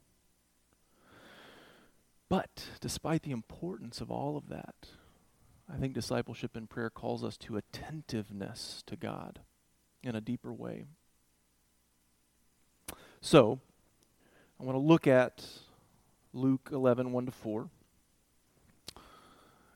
But 2.27 2.65
despite 2.81 3.21
the 3.21 3.29
importance 3.29 4.01
of 4.01 4.09
all 4.09 4.35
of 4.35 4.49
that, 4.49 4.87
I 5.71 5.77
think 5.77 5.93
discipleship 5.93 6.55
and 6.55 6.67
prayer 6.67 6.89
calls 6.89 7.23
us 7.23 7.37
to 7.37 7.57
attentiveness 7.57 8.83
to 8.87 8.95
God 8.95 9.41
in 10.01 10.15
a 10.15 10.21
deeper 10.21 10.51
way. 10.51 10.85
So, 13.21 13.59
I 14.59 14.63
want 14.63 14.75
to 14.75 14.81
look 14.81 15.05
at 15.05 15.45
Luke 16.33 16.69
11, 16.71 17.11
1 17.11 17.25
to 17.27 17.31
4. 17.31 17.69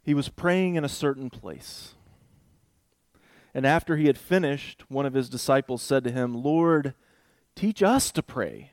He 0.02 0.16
was 0.16 0.30
praying 0.30 0.74
in 0.74 0.84
a 0.84 0.90
certain 0.90 1.30
place. 1.30 1.94
And 3.54 3.68
after 3.68 3.98
he 3.98 4.08
had 4.08 4.18
finished, 4.18 4.90
one 4.90 5.06
of 5.06 5.14
his 5.14 5.30
disciples 5.30 5.84
said 5.84 6.04
to 6.06 6.12
him, 6.12 6.34
Lord, 6.34 6.96
teach 7.56 7.84
us 7.84 8.12
to 8.12 8.24
pray, 8.24 8.72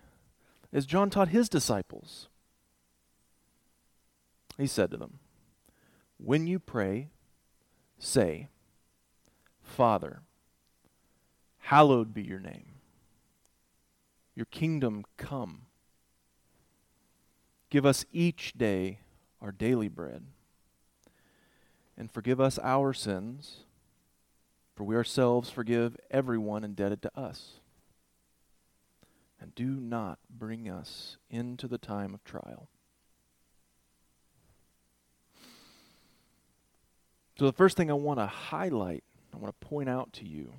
as 0.73 0.87
John 0.87 1.11
taught 1.11 1.29
his 1.29 1.49
disciples. 1.49 2.29
He 4.57 4.67
said 4.67 4.91
to 4.91 4.97
them, 4.97 5.19
When 6.19 6.47
you 6.47 6.59
pray, 6.59 7.09
say, 7.99 8.49
Father, 9.63 10.23
hallowed 11.59 12.13
be 12.13 12.23
your 12.23 12.41
name. 12.41 12.75
Your 14.35 14.47
kingdom 14.47 15.05
come. 15.17 15.63
Give 17.71 17.87
us 17.87 18.05
each 18.13 18.55
day 18.57 19.01
our 19.41 19.53
daily 19.53 19.89
bread. 19.89 20.25
And 21.97 22.11
forgive 22.11 22.41
us 22.41 22.59
our 22.63 22.93
sins, 22.93 23.61
for 24.75 24.85
we 24.85 24.97
ourselves 24.97 25.51
forgive 25.51 25.97
everyone 26.11 26.65
indebted 26.65 27.03
to 27.03 27.19
us. 27.19 27.60
And 29.41 29.55
do 29.55 29.67
not 29.67 30.19
bring 30.29 30.69
us 30.69 31.17
into 31.31 31.67
the 31.67 31.79
time 31.79 32.13
of 32.13 32.23
trial. 32.25 32.69
So, 37.39 37.47
the 37.47 37.53
first 37.53 37.77
thing 37.77 37.91
I 37.91 37.95
want 37.95 38.19
to 38.19 38.27
highlight, 38.27 39.03
I 39.33 39.39
want 39.39 39.59
to 39.59 39.67
point 39.67 39.89
out 39.89 40.13
to 40.15 40.27
you, 40.27 40.53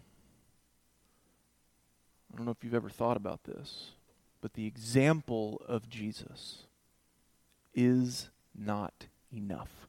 I 2.33 2.37
don't 2.37 2.45
know 2.45 2.51
if 2.51 2.63
you've 2.63 2.73
ever 2.73 2.89
thought 2.89 3.17
about 3.17 3.43
this, 3.43 3.91
but 4.41 4.53
the 4.53 4.65
example 4.65 5.61
of 5.67 5.89
Jesus 5.89 6.63
is 7.75 8.29
not 8.57 9.05
enough. 9.31 9.87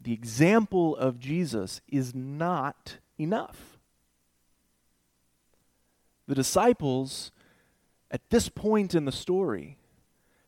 The 0.00 0.12
example 0.12 0.96
of 0.96 1.20
Jesus 1.20 1.80
is 1.86 2.14
not 2.14 2.96
enough. 3.18 3.71
The 6.32 6.36
disciples, 6.36 7.30
at 8.10 8.30
this 8.30 8.48
point 8.48 8.94
in 8.94 9.04
the 9.04 9.12
story, 9.12 9.76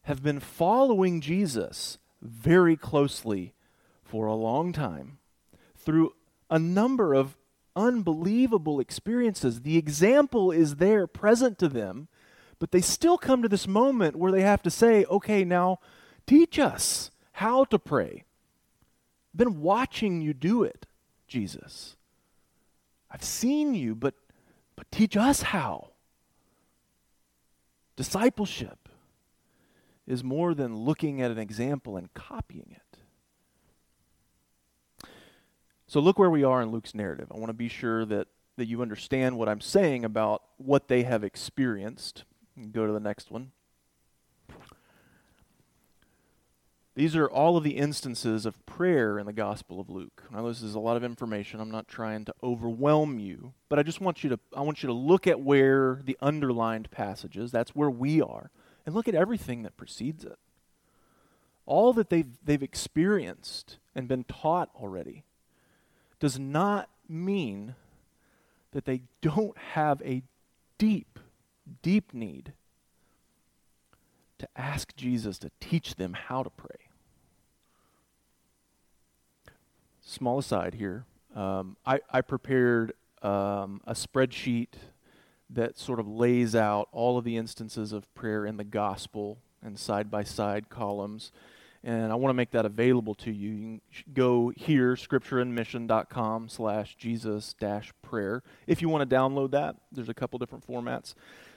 have 0.05 0.23
been 0.23 0.41
following 0.41 1.21
Jesus 1.21 1.99
very 2.23 2.75
closely 2.75 3.53
for 4.03 4.25
a 4.25 4.35
long 4.35 4.73
time 4.73 5.19
through 5.77 6.15
a 6.49 6.59
number 6.59 7.13
of 7.13 7.37
unbelievable 7.77 8.81
experiences. 8.81 9.61
The 9.61 9.77
example 9.77 10.51
is 10.51 10.77
there 10.77 11.07
present 11.07 11.59
to 11.59 11.69
them, 11.69 12.09
but 12.59 12.71
they 12.71 12.81
still 12.81 13.19
come 13.19 13.43
to 13.43 13.49
this 13.51 13.69
moment 13.69 14.17
where 14.17 14.33
they 14.33 14.41
have 14.41 14.63
to 14.63 14.71
say, 14.71 15.05
okay, 15.11 15.45
now 15.45 15.81
teach 16.27 16.59
us 16.59 17.11
how 17.33 17.65
to 17.65 17.79
pray. 17.79 18.25
I've 19.35 19.37
been 19.37 19.61
watching 19.61 20.23
you 20.23 20.33
do 20.33 20.63
it, 20.63 20.87
Jesus. 21.29 21.97
I've 23.11 23.23
seen 23.23 23.75
you, 23.75 23.95
but, 23.95 24.15
but 24.77 24.91
teach 24.91 25.17
us 25.17 25.43
how. 25.43 25.91
Discipleship 27.97 28.89
is 30.07 30.23
more 30.25 30.55
than 30.55 30.77
looking 30.77 31.23
at 31.23 31.31
an 31.31 31.39
example 31.39 31.97
and 31.97 32.13
copying 32.15 32.71
it. 32.71 32.81
So 35.87 36.01
look 36.01 36.19
where 36.19 36.31
we 36.31 36.45
are 36.45 36.61
in 36.61 36.71
Luke's 36.71 36.95
narrative. 36.95 37.31
I 37.33 37.39
want 37.39 37.51
to 37.51 37.55
be 37.55 37.69
sure 37.69 38.05
that, 38.07 38.27
that 38.57 38.67
you 38.67 38.83
understand 38.83 39.39
what 39.39 39.49
I'm 39.49 39.61
saying 39.61 40.05
about 40.05 40.43
what 40.57 40.89
they 40.89 41.05
have 41.05 41.23
experienced. 41.23 42.25
Go 42.73 42.87
to 42.87 42.93
the 42.93 43.01
next 43.01 43.31
one. 43.31 43.53
These 46.95 47.17
are 47.17 47.29
all 47.29 47.57
of 47.57 47.65
the 47.65 47.77
instances 47.77 48.47
of 48.47 48.65
prayer 48.67 49.19
in 49.19 49.27
the 49.27 49.33
Gospel 49.33 49.81
of 49.81 49.91
Luke. 49.91 50.23
Now 50.31 50.47
this 50.47 50.63
is 50.63 50.77
a 50.77 50.81
lot 50.81 50.97
of 50.97 51.03
information. 51.03 51.59
I'm 51.59 51.71
not 51.71 51.89
trying 51.89 52.25
to 52.27 52.35
overwhelm 52.43 53.19
you, 53.19 53.53
but 53.69 53.81
I 53.81 53.83
just 53.83 54.01
want 54.01 54.23
you 54.23 54.31
to 54.31 54.39
I 54.57 54.61
want 54.61 54.83
you 54.83 54.87
to 54.87 54.93
look 54.93 55.27
at 55.27 55.41
where 55.41 56.01
the 56.05 56.17
underlined 56.23 56.91
passages, 56.93 57.51
that's 57.51 57.75
where 57.75 57.91
we 57.91 58.23
are, 58.23 58.51
and 58.87 58.95
look 58.95 59.09
at 59.09 59.15
everything 59.17 59.65
that 59.65 59.77
precedes 59.77 60.25
it. 60.25 60.39
All 61.67 61.93
that 61.95 62.11
they've 62.11 62.31
they've 62.45 62.63
experienced 62.63 63.79
and 63.97 64.07
been 64.07 64.25
taught 64.25 64.71
already 64.77 65.25
does 66.21 66.39
not 66.39 66.89
mean 67.09 67.75
that 68.71 68.85
they 68.85 69.03
don't 69.21 69.59
have 69.59 70.01
a 70.03 70.23
deep, 70.79 71.19
deep 71.83 72.15
need 72.15 72.53
to 74.39 74.49
ask 74.57 74.95
Jesus 74.95 75.39
to 75.39 75.51
teach 75.59 75.97
them 75.97 76.13
how 76.13 76.43
to 76.43 76.51
pray. 76.51 76.84
Small 80.15 80.39
aside 80.39 80.75
here, 80.75 81.07
um, 81.35 81.77
I, 81.85 81.99
I, 82.09 82.21
prepared 82.21 82.93
um, 83.21 83.81
a 83.85 83.95
spreadsheet 83.95 84.69
that 85.51 85.77
sort 85.77 85.99
of 85.99 86.07
lays 86.07 86.55
out 86.55 86.89
all 86.93 87.19
of 87.19 87.25
the 87.25 87.37
instances 87.37 87.93
of 87.93 88.15
prayer 88.15 88.47
in 88.47 88.57
the 88.57 88.63
gospel 88.63 89.39
and 89.61 89.77
side 89.77 90.13
by 90.13 90.23
side 90.23 90.69
columns. 90.69 91.33
And 91.83 92.13
I 92.13 92.15
want 92.15 92.31
to 92.31 92.35
make 92.35 92.53
that 92.53 92.65
available 92.65 93.17
to 93.17 93.33
you. 93.33 93.51
You 93.51 93.61
can 93.61 93.81
go 94.13 94.53
here, 94.55 94.95
scriptureandmission.com 94.95 96.49
slash 96.49 96.95
Jesus 96.95 97.53
dash 97.59 97.93
prayer. 98.01 98.45
If 98.69 98.83
you 98.83 98.89
want 98.89 99.11
to 99.11 99.17
download 99.17 99.51
that, 99.51 99.75
there's 99.91 100.09
a 100.09 100.15
couple 100.15 100.39
different 100.39 100.65
formats. 100.65 101.15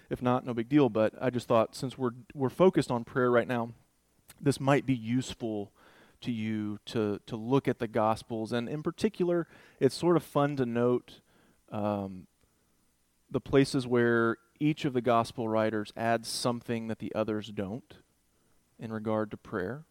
If 0.09 0.23
not, 0.23 0.47
no 0.47 0.55
big 0.55 0.67
deal. 0.67 0.89
But 0.89 1.13
I 1.21 1.29
just 1.29 1.47
thought 1.47 1.75
since 1.75 1.95
we're 1.95 2.15
we're 2.33 2.49
focused 2.49 2.89
on 2.89 3.03
prayer 3.03 3.29
right 3.29 3.47
now, 3.47 3.73
this 4.41 4.59
might 4.59 4.87
be 4.87 4.95
useful 4.95 5.71
to 6.21 6.31
you 6.31 6.79
to 6.85 7.19
to 7.25 7.35
look 7.35 7.67
at 7.67 7.79
the 7.79 7.87
Gospels, 7.87 8.51
and 8.51 8.67
in 8.67 8.83
particular, 8.83 9.47
it's 9.79 9.95
sort 9.95 10.17
of 10.17 10.23
fun 10.23 10.55
to 10.57 10.65
note 10.65 11.21
um, 11.71 12.27
the 13.29 13.41
places 13.41 13.85
where 13.85 14.37
each 14.59 14.85
of 14.85 14.93
the 14.93 15.01
Gospel 15.01 15.47
writers 15.47 15.91
adds 15.95 16.27
something 16.27 16.87
that 16.87 16.99
the 16.99 17.13
others 17.13 17.51
don't 17.51 17.95
in 18.79 18.91
regard 18.91 19.31
to 19.31 19.37
prayer, 19.37 19.85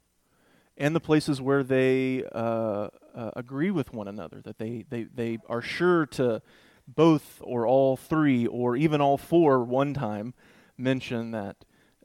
and 0.77 0.95
the 0.95 1.01
places 1.01 1.41
where 1.41 1.63
they 1.63 2.25
uh, 2.33 2.89
uh, 3.15 3.31
agree 3.37 3.71
with 3.71 3.93
one 3.93 4.09
another, 4.09 4.41
that 4.43 4.59
they 4.59 4.85
they 4.89 5.05
they 5.05 5.39
are 5.49 5.63
sure 5.63 6.07
to 6.07 6.43
both 6.89 7.41
or 7.43 7.67
all 7.67 7.97
three 7.97 8.47
or 8.47 8.77
even 8.77 9.01
all 9.01 9.19
four 9.19 9.65
one 9.65 9.93
time 9.93 10.35
mention 10.79 11.33
that 11.33 11.57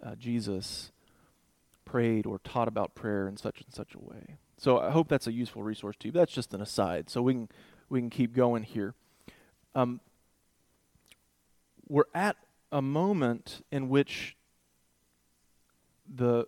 uh, 0.04 0.16
Jesus 0.16 0.91
prayed 1.92 2.26
or 2.26 2.40
taught 2.40 2.70
about 2.70 2.96
prayer 2.96 3.28
in 3.28 3.36
such 3.36 3.60
and 3.60 3.74
such 3.74 3.94
a 3.94 4.00
way. 4.00 4.38
So 4.58 4.80
I 4.80 4.92
hope 4.92 5.10
that's 5.10 5.28
a 5.28 5.34
useful 5.34 5.62
resource 5.62 5.98
to 6.00 6.08
you. 6.08 6.12
That's 6.14 6.32
just 6.32 6.54
an 6.54 6.62
aside, 6.62 7.10
so 7.10 7.22
we 7.22 7.34
can 7.34 7.50
we 7.90 8.00
can 8.00 8.10
keep 8.10 8.34
going 8.34 8.64
here. 8.64 8.94
Um, 9.76 10.00
we're 11.90 12.06
at 12.16 12.38
a 12.72 12.82
moment 12.82 13.66
in 13.72 13.90
which 13.90 14.38
the 16.08 16.48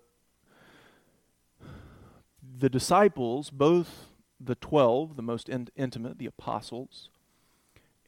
the 2.58 2.70
disciples, 2.70 3.50
both 3.50 4.08
the 4.40 4.56
twelve, 4.56 5.18
the 5.18 5.22
most 5.22 5.50
in- 5.50 5.68
intimate, 5.76 6.20
the 6.20 6.26
apostles, 6.26 7.10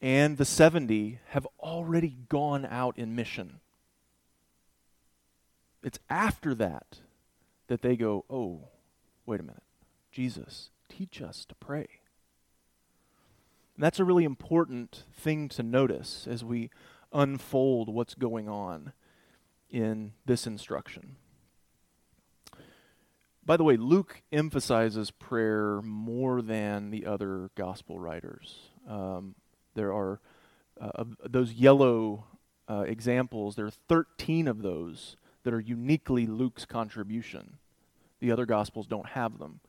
and 0.00 0.38
the 0.38 0.46
70 0.46 1.18
have 1.28 1.46
already 1.60 2.16
gone 2.30 2.64
out 2.64 2.98
in 2.98 3.14
mission. 3.14 3.60
It's 5.82 5.98
after 6.08 6.54
that 6.54 7.00
that 7.68 7.82
they 7.82 7.96
go, 7.96 8.24
oh, 8.30 8.68
wait 9.24 9.40
a 9.40 9.42
minute. 9.42 9.62
Jesus, 10.10 10.70
teach 10.88 11.20
us 11.20 11.44
to 11.46 11.54
pray. 11.54 11.86
And 13.74 13.84
that's 13.84 14.00
a 14.00 14.04
really 14.04 14.24
important 14.24 15.04
thing 15.14 15.48
to 15.50 15.62
notice 15.62 16.26
as 16.28 16.42
we 16.42 16.70
unfold 17.12 17.88
what's 17.88 18.14
going 18.14 18.48
on 18.48 18.92
in 19.68 20.12
this 20.24 20.46
instruction. 20.46 21.16
By 23.44 23.56
the 23.56 23.64
way, 23.64 23.76
Luke 23.76 24.22
emphasizes 24.32 25.10
prayer 25.10 25.80
more 25.82 26.42
than 26.42 26.90
the 26.90 27.06
other 27.06 27.50
gospel 27.54 27.98
writers. 28.00 28.70
Um, 28.88 29.36
there 29.74 29.92
are 29.92 30.20
uh, 30.80 31.04
those 31.24 31.52
yellow 31.52 32.24
uh, 32.68 32.84
examples, 32.86 33.54
there 33.54 33.66
are 33.66 33.72
13 33.88 34.48
of 34.48 34.62
those 34.62 35.16
that 35.46 35.54
are 35.54 35.60
uniquely 35.60 36.26
Luke's 36.26 36.64
contribution. 36.64 37.58
The 38.18 38.32
other 38.32 38.46
Gospels 38.46 38.88
don't 38.88 39.10
have 39.10 39.38
them. 39.38 39.60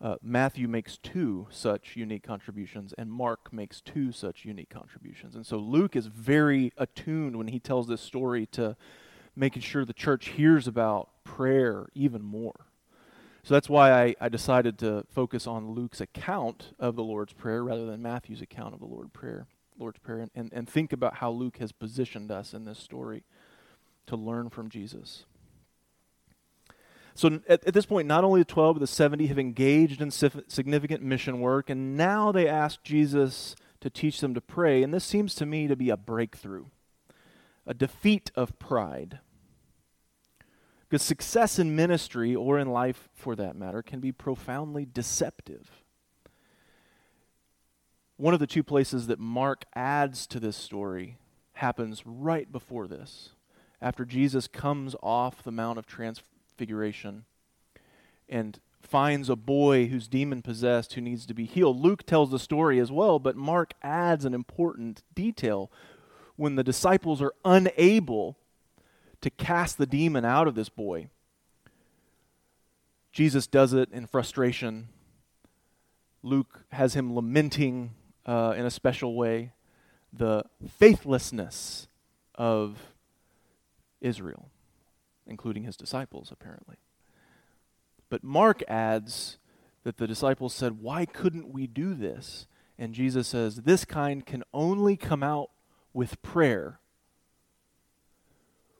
Uh, 0.00 0.16
Matthew 0.20 0.66
makes 0.66 0.98
two 0.98 1.46
such 1.48 1.94
unique 1.94 2.24
contributions, 2.24 2.92
and 2.98 3.08
Mark 3.08 3.52
makes 3.52 3.80
two 3.80 4.10
such 4.10 4.44
unique 4.44 4.68
contributions. 4.68 5.36
And 5.36 5.46
so 5.46 5.58
Luke 5.58 5.94
is 5.94 6.08
very 6.08 6.72
attuned 6.76 7.36
when 7.36 7.46
he 7.46 7.60
tells 7.60 7.86
this 7.86 8.00
story 8.00 8.46
to 8.46 8.76
making 9.36 9.62
sure 9.62 9.84
the 9.84 9.92
church 9.92 10.30
hears 10.30 10.66
about 10.66 11.10
prayer 11.22 11.86
even 11.94 12.22
more. 12.22 12.66
So 13.44 13.54
that's 13.54 13.68
why 13.68 13.92
I, 13.92 14.16
I 14.20 14.28
decided 14.28 14.76
to 14.80 15.06
focus 15.08 15.46
on 15.46 15.70
Luke's 15.70 16.00
account 16.00 16.72
of 16.80 16.96
the 16.96 17.04
Lord's 17.04 17.32
Prayer 17.32 17.62
rather 17.62 17.86
than 17.86 18.02
Matthew's 18.02 18.42
account 18.42 18.74
of 18.74 18.80
the 18.80 18.86
Lord 18.86 19.12
prayer, 19.12 19.46
Lord's 19.78 20.00
Prayer, 20.00 20.18
and, 20.18 20.32
and, 20.34 20.52
and 20.52 20.68
think 20.68 20.92
about 20.92 21.18
how 21.18 21.30
Luke 21.30 21.58
has 21.58 21.70
positioned 21.70 22.32
us 22.32 22.52
in 22.52 22.64
this 22.64 22.80
story 22.80 23.22
to 24.06 24.16
learn 24.16 24.50
from 24.50 24.68
Jesus. 24.68 25.24
So 27.14 27.40
at, 27.48 27.64
at, 27.66 27.74
this 27.74 27.86
point, 27.86 28.06
not 28.06 28.24
only 28.24 28.42
the 28.42 28.44
12, 28.44 28.76
but 28.76 28.80
the 28.80 28.86
70 28.86 29.26
have 29.28 29.38
engaged 29.38 30.02
in 30.02 30.10
significant 30.10 31.02
mission 31.02 31.40
work, 31.40 31.70
and 31.70 31.96
now 31.96 32.30
they 32.30 32.46
ask 32.46 32.82
Jesus 32.82 33.56
to 33.80 33.88
teach 33.88 34.20
them 34.20 34.34
to 34.34 34.40
pray. 34.40 34.82
And 34.82 34.92
this 34.92 35.04
seems 35.04 35.34
to 35.36 35.46
me 35.46 35.66
to 35.66 35.76
be 35.76 35.88
a 35.88 35.96
breakthrough, 35.96 36.66
a 37.66 37.72
defeat 37.72 38.30
of 38.34 38.58
pride. 38.58 39.20
Because 40.88 41.02
success 41.02 41.58
in 41.58 41.74
ministry, 41.74 42.34
or 42.34 42.58
in 42.58 42.68
life 42.68 43.08
for 43.14 43.34
that 43.34 43.56
matter, 43.56 43.82
can 43.82 43.98
be 43.98 44.12
profoundly 44.12 44.86
deceptive. 44.86 45.82
One 48.18 48.34
of 48.34 48.40
the 48.40 48.46
two 48.46 48.62
places 48.62 49.06
that 49.08 49.18
Mark 49.18 49.64
adds 49.74 50.26
to 50.28 50.38
this 50.38 50.56
story 50.56 51.16
happens 51.54 52.02
right 52.06 52.50
before 52.52 52.86
this. 52.86 53.30
After 53.80 54.04
Jesus 54.04 54.48
comes 54.48 54.96
off 55.02 55.42
the 55.42 55.52
Mount 55.52 55.78
of 55.78 55.86
Transfiguration 55.86 57.24
and 58.28 58.58
finds 58.80 59.28
a 59.28 59.36
boy 59.36 59.86
who's 59.86 60.08
demon 60.08 60.42
possessed 60.42 60.94
who 60.94 61.00
needs 61.00 61.26
to 61.26 61.34
be 61.34 61.44
healed. 61.44 61.80
Luke 61.80 62.06
tells 62.06 62.30
the 62.30 62.38
story 62.38 62.78
as 62.78 62.90
well, 62.90 63.18
but 63.18 63.36
Mark 63.36 63.74
adds 63.82 64.24
an 64.24 64.32
important 64.34 65.02
detail. 65.14 65.70
When 66.36 66.54
the 66.54 66.64
disciples 66.64 67.20
are 67.20 67.34
unable 67.44 68.36
to 69.20 69.30
cast 69.30 69.78
the 69.78 69.86
demon 69.86 70.24
out 70.24 70.46
of 70.46 70.54
this 70.54 70.68
boy. 70.68 71.08
Jesus 73.12 73.46
does 73.46 73.72
it 73.72 73.90
in 73.92 74.06
frustration. 74.06 74.88
Luke 76.22 76.64
has 76.72 76.94
him 76.94 77.14
lamenting 77.14 77.92
uh, 78.26 78.54
in 78.56 78.66
a 78.66 78.70
special 78.70 79.14
way 79.14 79.52
the 80.12 80.44
faithlessness 80.78 81.88
of 82.34 82.78
Israel, 84.00 84.50
including 85.26 85.64
his 85.64 85.76
disciples, 85.76 86.30
apparently. 86.30 86.76
But 88.08 88.22
Mark 88.22 88.62
adds 88.68 89.38
that 89.84 89.96
the 89.96 90.06
disciples 90.06 90.54
said, 90.54 90.80
Why 90.80 91.06
couldn't 91.06 91.52
we 91.52 91.66
do 91.66 91.94
this? 91.94 92.46
And 92.78 92.94
Jesus 92.94 93.28
says, 93.28 93.56
This 93.56 93.84
kind 93.84 94.24
can 94.24 94.42
only 94.52 94.96
come 94.96 95.22
out 95.22 95.50
with 95.92 96.20
prayer 96.22 96.80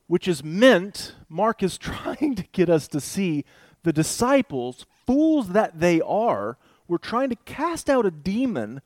which 0.07 0.29
is 0.29 0.45
meant, 0.45 1.15
Mark 1.29 1.63
is 1.63 1.79
trying 1.79 2.35
to 2.35 2.45
get 2.53 2.71
us 2.71 2.89
to 2.89 3.01
see 3.01 3.45
the 3.83 3.93
disciples, 3.93 4.87
fools 5.07 5.51
that 5.51 5.81
they 5.81 6.01
are, 6.01 6.59
were 6.89 6.99
trying 6.99 7.31
to 7.31 7.37
cast 7.37 7.91
out 7.91 8.07
a 8.07 8.11
demon 8.11 8.81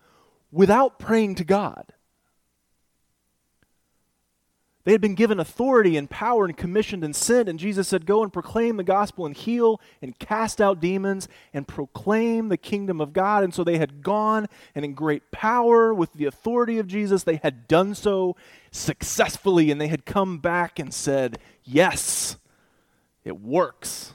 without 0.51 0.99
praying 0.99 1.35
to 1.37 1.45
God. 1.45 1.93
They 4.85 4.93
had 4.93 5.01
been 5.03 5.15
given 5.15 5.39
authority 5.39 5.99
and 5.99 6.09
power 6.09 6.47
and 6.47 6.57
commissioned 6.57 7.05
and 7.05 7.15
sent, 7.15 7.51
and 7.51 7.59
Jesus 7.59 7.89
said, 7.89 8.07
Go 8.07 8.23
and 8.23 8.33
proclaim 8.33 8.79
the 8.79 8.83
gospel 8.83 9.27
and 9.27 9.37
heal 9.37 9.79
and 10.01 10.19
cast 10.19 10.59
out 10.61 10.81
demons 10.81 11.29
and 11.53 11.69
proclaim 11.69 12.49
the 12.49 12.57
kingdom 12.57 12.99
of 13.01 13.13
God. 13.13 13.45
And 13.45 13.53
so 13.53 13.63
they 13.63 13.77
had 13.77 14.03
gone, 14.03 14.47
and 14.75 14.85
in 14.85 14.95
great 14.95 15.31
power 15.31 15.93
with 15.93 16.15
the 16.15 16.25
authority 16.25 16.79
of 16.79 16.87
Jesus, 16.87 17.25
they 17.25 17.37
had 17.37 17.69
done 17.69 17.95
so 17.95 18.37
successfully, 18.71 19.71
and 19.71 19.79
they 19.79 19.89
had 19.89 20.07
come 20.07 20.39
back 20.39 20.79
and 20.79 20.95
said, 20.95 21.39
Yes, 21.63 22.37
it 23.23 23.39
works. 23.39 24.15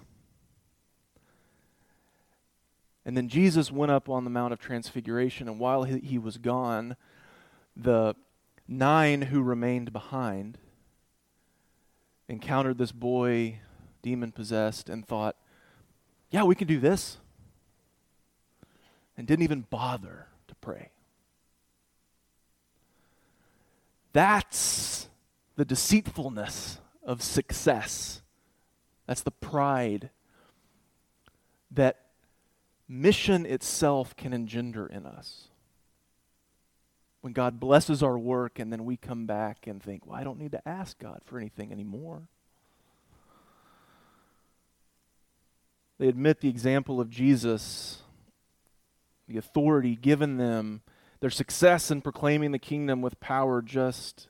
And 3.05 3.15
then 3.15 3.29
Jesus 3.29 3.71
went 3.71 3.91
up 3.91 4.09
on 4.09 4.23
the 4.23 4.31
Mount 4.31 4.51
of 4.51 4.59
Transfiguration, 4.59 5.47
and 5.47 5.59
while 5.59 5.83
he, 5.83 6.17
was 6.17 6.37
gone, 6.37 6.95
the 7.75 8.15
nine 8.67 9.23
who 9.23 9.41
remained 9.41 9.93
behind 9.93 10.57
encountered 12.27 12.77
this 12.77 12.91
boy, 12.91 13.59
demon 14.01 14.31
possessed, 14.31 14.89
and 14.89 15.07
thought, 15.07 15.35
yeah, 16.31 16.43
we 16.43 16.55
can 16.55 16.67
do 16.67 16.79
this. 16.79 17.17
And 19.17 19.25
didn't 19.27 19.43
even 19.43 19.65
bother 19.69 20.27
to 20.47 20.55
pray. 20.55 20.89
That's 24.11 25.07
the 25.55 25.65
deceitfulness 25.65 26.79
of 27.03 27.21
success. 27.21 28.21
That's 29.07 29.21
the 29.21 29.31
pride 29.31 30.09
that 31.71 32.01
mission 32.87 33.45
itself 33.45 34.15
can 34.15 34.33
engender 34.33 34.87
in 34.87 35.05
us 35.05 35.49
when 37.25 37.33
God 37.33 37.59
blesses 37.59 38.03
our 38.03 38.19
work 38.19 38.59
and 38.59 38.71
then 38.71 38.85
we 38.85 38.97
come 38.97 39.25
back 39.25 39.65
and 39.65 39.81
think, 39.81 40.05
well, 40.05 40.15
I 40.15 40.23
don't 40.23 40.37
need 40.37 40.51
to 40.51 40.67
ask 40.67 40.99
God 40.99 41.21
for 41.25 41.39
anything 41.39 41.71
anymore. 41.71 42.21
They 45.97 46.07
admit 46.07 46.39
the 46.39 46.49
example 46.49 47.01
of 47.01 47.09
Jesus, 47.09 48.03
the 49.27 49.39
authority 49.39 49.95
given 49.95 50.37
them, 50.37 50.83
their 51.19 51.31
success 51.31 51.89
in 51.89 52.03
proclaiming 52.03 52.51
the 52.51 52.59
kingdom 52.59 53.01
with 53.01 53.19
power 53.19 53.63
just, 53.63 54.27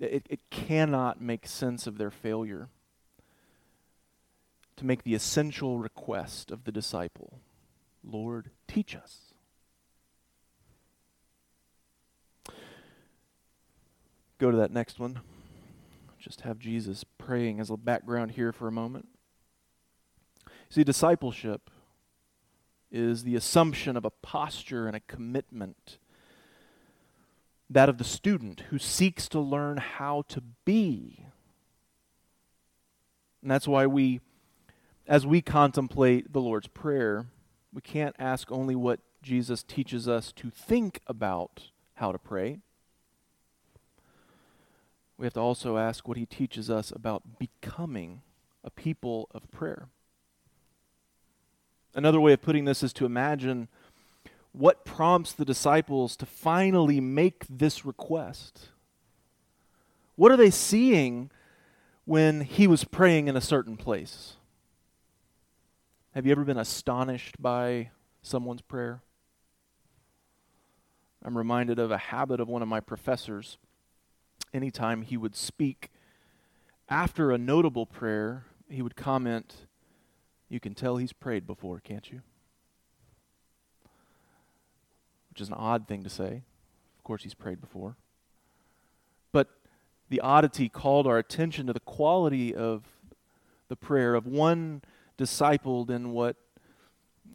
it, 0.00 0.26
it 0.28 0.40
cannot 0.50 1.20
make 1.20 1.46
sense 1.46 1.86
of 1.86 1.96
their 1.96 2.10
failure 2.10 2.70
to 4.74 4.84
make 4.84 5.04
the 5.04 5.14
essential 5.14 5.78
request 5.78 6.50
of 6.50 6.64
the 6.64 6.72
disciple 6.72 7.38
Lord, 8.02 8.50
teach 8.66 8.96
us. 8.96 9.31
Go 14.42 14.50
to 14.50 14.56
that 14.56 14.72
next 14.72 14.98
one. 14.98 15.20
Just 16.18 16.40
have 16.40 16.58
Jesus 16.58 17.04
praying 17.16 17.60
as 17.60 17.70
a 17.70 17.76
background 17.76 18.32
here 18.32 18.50
for 18.50 18.66
a 18.66 18.72
moment. 18.72 19.06
See, 20.68 20.82
discipleship 20.82 21.70
is 22.90 23.22
the 23.22 23.36
assumption 23.36 23.96
of 23.96 24.04
a 24.04 24.10
posture 24.10 24.88
and 24.88 24.96
a 24.96 25.00
commitment, 25.00 25.98
that 27.70 27.88
of 27.88 27.98
the 27.98 28.04
student 28.04 28.64
who 28.70 28.80
seeks 28.80 29.28
to 29.28 29.38
learn 29.38 29.76
how 29.76 30.24
to 30.30 30.42
be. 30.64 31.24
And 33.42 33.50
that's 33.50 33.68
why 33.68 33.86
we, 33.86 34.20
as 35.06 35.24
we 35.24 35.40
contemplate 35.40 36.32
the 36.32 36.40
Lord's 36.40 36.66
Prayer, 36.66 37.26
we 37.72 37.80
can't 37.80 38.16
ask 38.18 38.50
only 38.50 38.74
what 38.74 38.98
Jesus 39.22 39.62
teaches 39.62 40.08
us 40.08 40.32
to 40.32 40.50
think 40.50 40.98
about 41.06 41.70
how 41.94 42.10
to 42.10 42.18
pray 42.18 42.58
we 45.22 45.26
have 45.26 45.34
to 45.34 45.40
also 45.40 45.78
ask 45.78 46.08
what 46.08 46.16
he 46.16 46.26
teaches 46.26 46.68
us 46.68 46.90
about 46.90 47.38
becoming 47.38 48.22
a 48.64 48.70
people 48.70 49.28
of 49.30 49.48
prayer. 49.52 49.86
Another 51.94 52.20
way 52.20 52.32
of 52.32 52.42
putting 52.42 52.64
this 52.64 52.82
is 52.82 52.92
to 52.94 53.06
imagine 53.06 53.68
what 54.50 54.84
prompts 54.84 55.32
the 55.32 55.44
disciples 55.44 56.16
to 56.16 56.26
finally 56.26 57.00
make 57.00 57.44
this 57.48 57.86
request. 57.86 58.70
What 60.16 60.32
are 60.32 60.36
they 60.36 60.50
seeing 60.50 61.30
when 62.04 62.40
he 62.40 62.66
was 62.66 62.82
praying 62.82 63.28
in 63.28 63.36
a 63.36 63.40
certain 63.40 63.76
place? 63.76 64.34
Have 66.16 66.26
you 66.26 66.32
ever 66.32 66.42
been 66.42 66.58
astonished 66.58 67.40
by 67.40 67.90
someone's 68.22 68.62
prayer? 68.62 69.02
I'm 71.24 71.38
reminded 71.38 71.78
of 71.78 71.92
a 71.92 71.98
habit 71.98 72.40
of 72.40 72.48
one 72.48 72.62
of 72.62 72.66
my 72.66 72.80
professors 72.80 73.56
anytime 74.52 75.02
he 75.02 75.16
would 75.16 75.36
speak 75.36 75.90
after 76.88 77.30
a 77.30 77.38
notable 77.38 77.86
prayer, 77.86 78.44
he 78.68 78.82
would 78.82 78.96
comment, 78.96 79.66
You 80.48 80.60
can 80.60 80.74
tell 80.74 80.98
he's 80.98 81.14
prayed 81.14 81.46
before, 81.46 81.80
can't 81.80 82.10
you? 82.10 82.20
Which 85.30 85.40
is 85.40 85.48
an 85.48 85.54
odd 85.54 85.88
thing 85.88 86.02
to 86.02 86.10
say. 86.10 86.42
Of 86.98 87.04
course, 87.04 87.22
he's 87.22 87.32
prayed 87.32 87.60
before. 87.60 87.96
But 89.32 89.48
the 90.10 90.20
oddity 90.20 90.68
called 90.68 91.06
our 91.06 91.16
attention 91.16 91.66
to 91.68 91.72
the 91.72 91.80
quality 91.80 92.54
of 92.54 92.84
the 93.68 93.76
prayer 93.76 94.14
of 94.14 94.26
one 94.26 94.82
discipled 95.16 95.88
in 95.88 96.12
what 96.12 96.36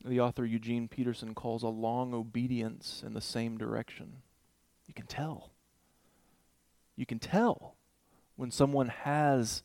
the 0.05 0.19
author 0.19 0.45
Eugene 0.45 0.87
Peterson 0.87 1.33
calls 1.33 1.63
a 1.63 1.67
long 1.67 2.13
obedience 2.13 3.03
in 3.03 3.13
the 3.13 3.21
same 3.21 3.57
direction. 3.57 4.17
You 4.87 4.93
can 4.93 5.07
tell. 5.07 5.49
You 6.97 7.05
can 7.05 7.19
tell 7.19 7.75
when 8.35 8.51
someone 8.51 8.89
has 8.89 9.63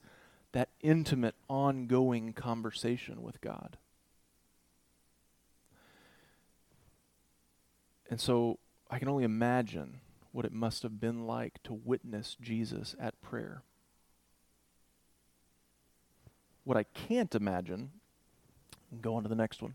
that 0.52 0.68
intimate, 0.82 1.34
ongoing 1.48 2.34
conversation 2.34 3.22
with 3.22 3.40
God. 3.40 3.78
And 8.08 8.20
so 8.20 8.58
I 8.90 8.98
can 8.98 9.08
only 9.08 9.24
imagine 9.24 10.00
what 10.32 10.44
it 10.44 10.52
must 10.52 10.82
have 10.82 11.00
been 11.00 11.26
like 11.26 11.62
to 11.64 11.72
witness 11.72 12.36
Jesus 12.40 12.94
at 13.00 13.20
prayer. 13.22 13.62
What 16.64 16.76
I 16.76 16.84
can't 16.84 17.34
imagine, 17.34 17.90
go 19.00 19.14
on 19.14 19.22
to 19.22 19.28
the 19.28 19.34
next 19.34 19.62
one. 19.62 19.74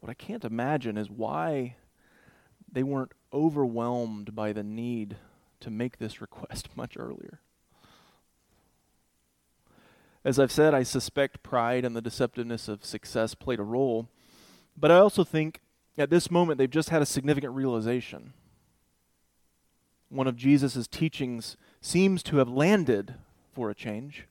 What 0.00 0.08
I 0.08 0.14
can't 0.14 0.44
imagine 0.44 0.96
is 0.96 1.10
why 1.10 1.76
they 2.70 2.82
weren't 2.82 3.12
overwhelmed 3.32 4.34
by 4.34 4.52
the 4.52 4.62
need 4.62 5.16
to 5.62 5.70
make 5.70 5.98
this 5.98 6.20
request 6.20 6.68
much 6.76 6.96
earlier. 6.98 7.40
As 10.24 10.38
I've 10.38 10.52
said, 10.52 10.72
I 10.72 10.84
suspect 10.84 11.42
pride 11.42 11.84
and 11.84 11.96
the 11.96 12.02
deceptiveness 12.02 12.68
of 12.68 12.84
success 12.84 13.34
played 13.34 13.58
a 13.58 13.64
role, 13.64 14.08
but 14.76 14.90
I 14.90 14.98
also 14.98 15.24
think 15.24 15.60
at 15.98 16.10
this 16.10 16.30
moment 16.30 16.58
they've 16.58 16.70
just 16.70 16.90
had 16.90 17.02
a 17.02 17.06
significant 17.06 17.54
realization. 17.54 18.32
One 20.10 20.28
of 20.28 20.36
Jesus' 20.36 20.86
teachings 20.86 21.56
seems 21.80 22.22
to 22.24 22.36
have 22.36 22.48
landed 22.48 23.14
for 23.52 23.68
a 23.68 23.74
change. 23.74 24.26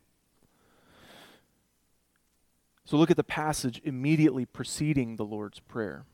So 2.86 2.98
look 2.98 3.12
at 3.12 3.18
the 3.18 3.24
passage 3.24 3.82
immediately 3.84 4.46
preceding 4.46 5.16
the 5.16 5.26
Lord's 5.26 5.60
Prayer. 5.60 6.06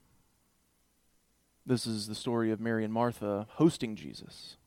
This 1.66 1.86
is 1.86 2.08
the 2.08 2.16
story 2.16 2.50
of 2.50 2.60
Mary 2.60 2.84
and 2.84 2.94
Martha 2.94 3.48
hosting 3.52 3.96
Jesus 3.96 4.58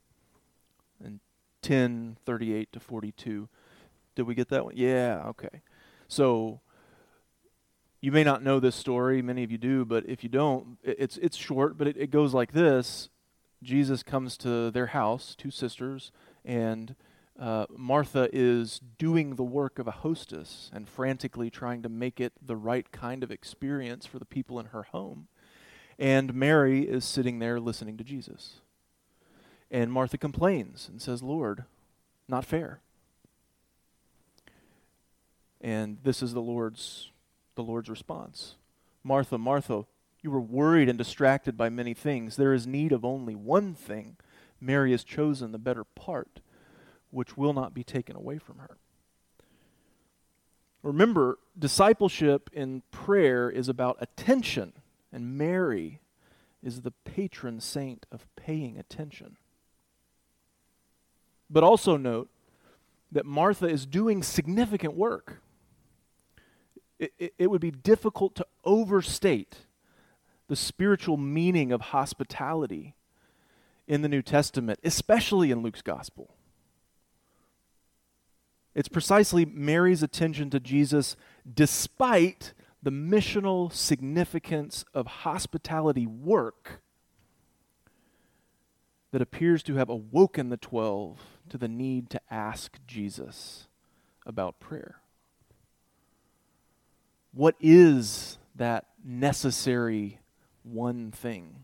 10, 1.63 2.17
38 2.25 2.73
to 2.73 2.81
42. 2.81 3.49
Did 4.15 4.23
we 4.27 4.35
get 4.35 4.49
that 4.49 4.65
one? 4.65 4.75
Yeah, 4.77 5.23
okay. 5.29 5.63
So 6.09 6.61
you 8.01 8.13
may 8.13 8.25
not 8.25 8.43
know 8.43 8.61
this 8.61 8.77
story, 8.77 9.23
many 9.23 9.45
of 9.45 9.51
you 9.51 9.59
do, 9.59 9.85
but 9.85 10.09
if 10.09 10.23
you 10.23 10.29
don't, 10.29 10.79
it's, 10.83 11.17
it's 11.19 11.37
short, 11.37 11.77
but 11.77 11.87
it, 11.87 11.97
it 11.97 12.11
goes 12.11 12.35
like 12.35 12.53
this 12.53 13.09
Jesus 13.63 14.03
comes 14.03 14.37
to 14.39 14.71
their 14.71 14.87
house, 14.87 15.35
two 15.37 15.51
sisters, 15.51 16.13
and 16.45 16.95
uh, 17.39 17.67
Martha 17.75 18.29
is 18.33 18.81
doing 18.99 19.37
the 19.37 19.43
work 19.43 19.79
of 19.79 19.87
a 19.87 19.93
hostess 19.93 20.71
and 20.75 20.89
frantically 20.89 21.51
trying 21.51 21.83
to 21.83 21.89
make 21.89 22.21
it 22.21 22.33
the 22.41 22.57
right 22.57 22.91
kind 22.93 23.23
of 23.23 23.31
experience 23.31 24.07
for 24.07 24.19
the 24.19 24.25
people 24.25 24.59
in 24.59 24.67
her 24.67 24.85
home. 24.85 25.29
And 25.99 26.35
Mary 26.35 26.83
is 26.83 27.05
sitting 27.05 27.39
there 27.39 27.61
listening 27.61 27.97
to 27.99 28.05
Jesus. 28.05 28.61
And 29.71 29.93
Martha 29.93 30.19
complains 30.19 30.89
and 30.89 31.01
says, 31.01 31.23
Lord, 31.23 31.65
not 32.29 32.45
fair. 32.45 32.81
And 35.61 35.99
this 36.03 36.23
is 36.23 36.33
the 36.33 36.41
Lord's 36.41 37.11
the 37.55 37.63
Lord's 37.63 37.91
response. 37.91 38.55
Martha, 39.05 39.37
Martha, 39.37 39.85
you 40.23 40.31
were 40.31 40.41
worried 40.41 40.89
and 40.89 40.97
distracted 40.97 41.57
by 41.57 41.69
many 41.69 41.95
things. 41.95 42.37
There 42.37 42.55
is 42.55 42.67
need 42.67 42.93
of 42.93 43.05
only 43.05 43.35
one 43.35 43.75
thing. 43.75 44.17
Mary 44.61 44.93
has 44.93 45.05
chosen 45.05 45.53
the 45.53 45.59
better 45.59 45.85
part, 45.85 46.41
which 47.11 47.37
will 47.37 47.53
not 47.53 47.75
be 47.75 47.85
taken 47.85 48.17
away 48.17 48.39
from 48.39 48.59
her. 48.59 48.79
Remember, 50.83 51.39
discipleship 51.59 52.49
in 52.53 52.83
prayer 52.91 53.51
is 53.51 53.69
about 53.69 53.99
attention, 54.01 54.73
and 55.13 55.37
Mary 55.37 56.01
is 56.63 56.81
the 56.81 56.91
patron 56.91 57.61
saint 57.61 58.07
of 58.11 58.27
paying 58.37 58.79
attention. 58.79 59.37
But 61.51 61.65
also 61.65 61.97
note 61.97 62.31
that 63.13 63.27
Martha 63.27 63.67
is 63.67 63.87
doing 63.87 64.23
significant 64.23 64.95
work. 64.95 65.43
It, 66.99 67.13
it, 67.19 67.35
it, 67.39 67.51
would 67.51 67.61
be 67.61 67.71
difficult 67.71 68.35
to 68.37 68.47
overstate 68.65 69.67
the 70.49 70.57
spiritual 70.57 71.17
meaning 71.17 71.73
of 71.73 71.81
hospitality 71.81 72.95
in 73.89 74.03
the 74.03 74.09
New 74.09 74.23
Testament, 74.23 74.79
especially 74.85 75.51
in 75.51 75.63
Luke's 75.63 75.83
gospel. 75.83 76.35
It's 78.75 78.89
precisely 78.89 79.45
Mary's 79.45 80.03
attention 80.03 80.51
to 80.51 80.61
Jesus 80.61 81.17
despite 81.53 82.53
the 82.83 82.91
missional 82.91 83.73
significance 83.73 84.85
of 84.95 85.07
hospitality 85.07 86.07
work 86.07 86.81
that 89.11 89.21
appears 89.21 89.63
to 89.65 89.75
have 89.75 89.89
awoken 89.89 90.51
the 90.51 90.57
twelve 90.57 91.40
to 91.51 91.59
the 91.59 91.69
need 91.69 92.11
to 92.11 92.21
ask 92.31 92.79
Jesus 92.87 93.69
about 94.27 94.61
prayer. 94.61 94.97
What 97.33 97.55
is 97.61 98.39
that 98.57 98.87
necessary 99.05 100.19
one 100.63 101.11
thing? 101.11 101.57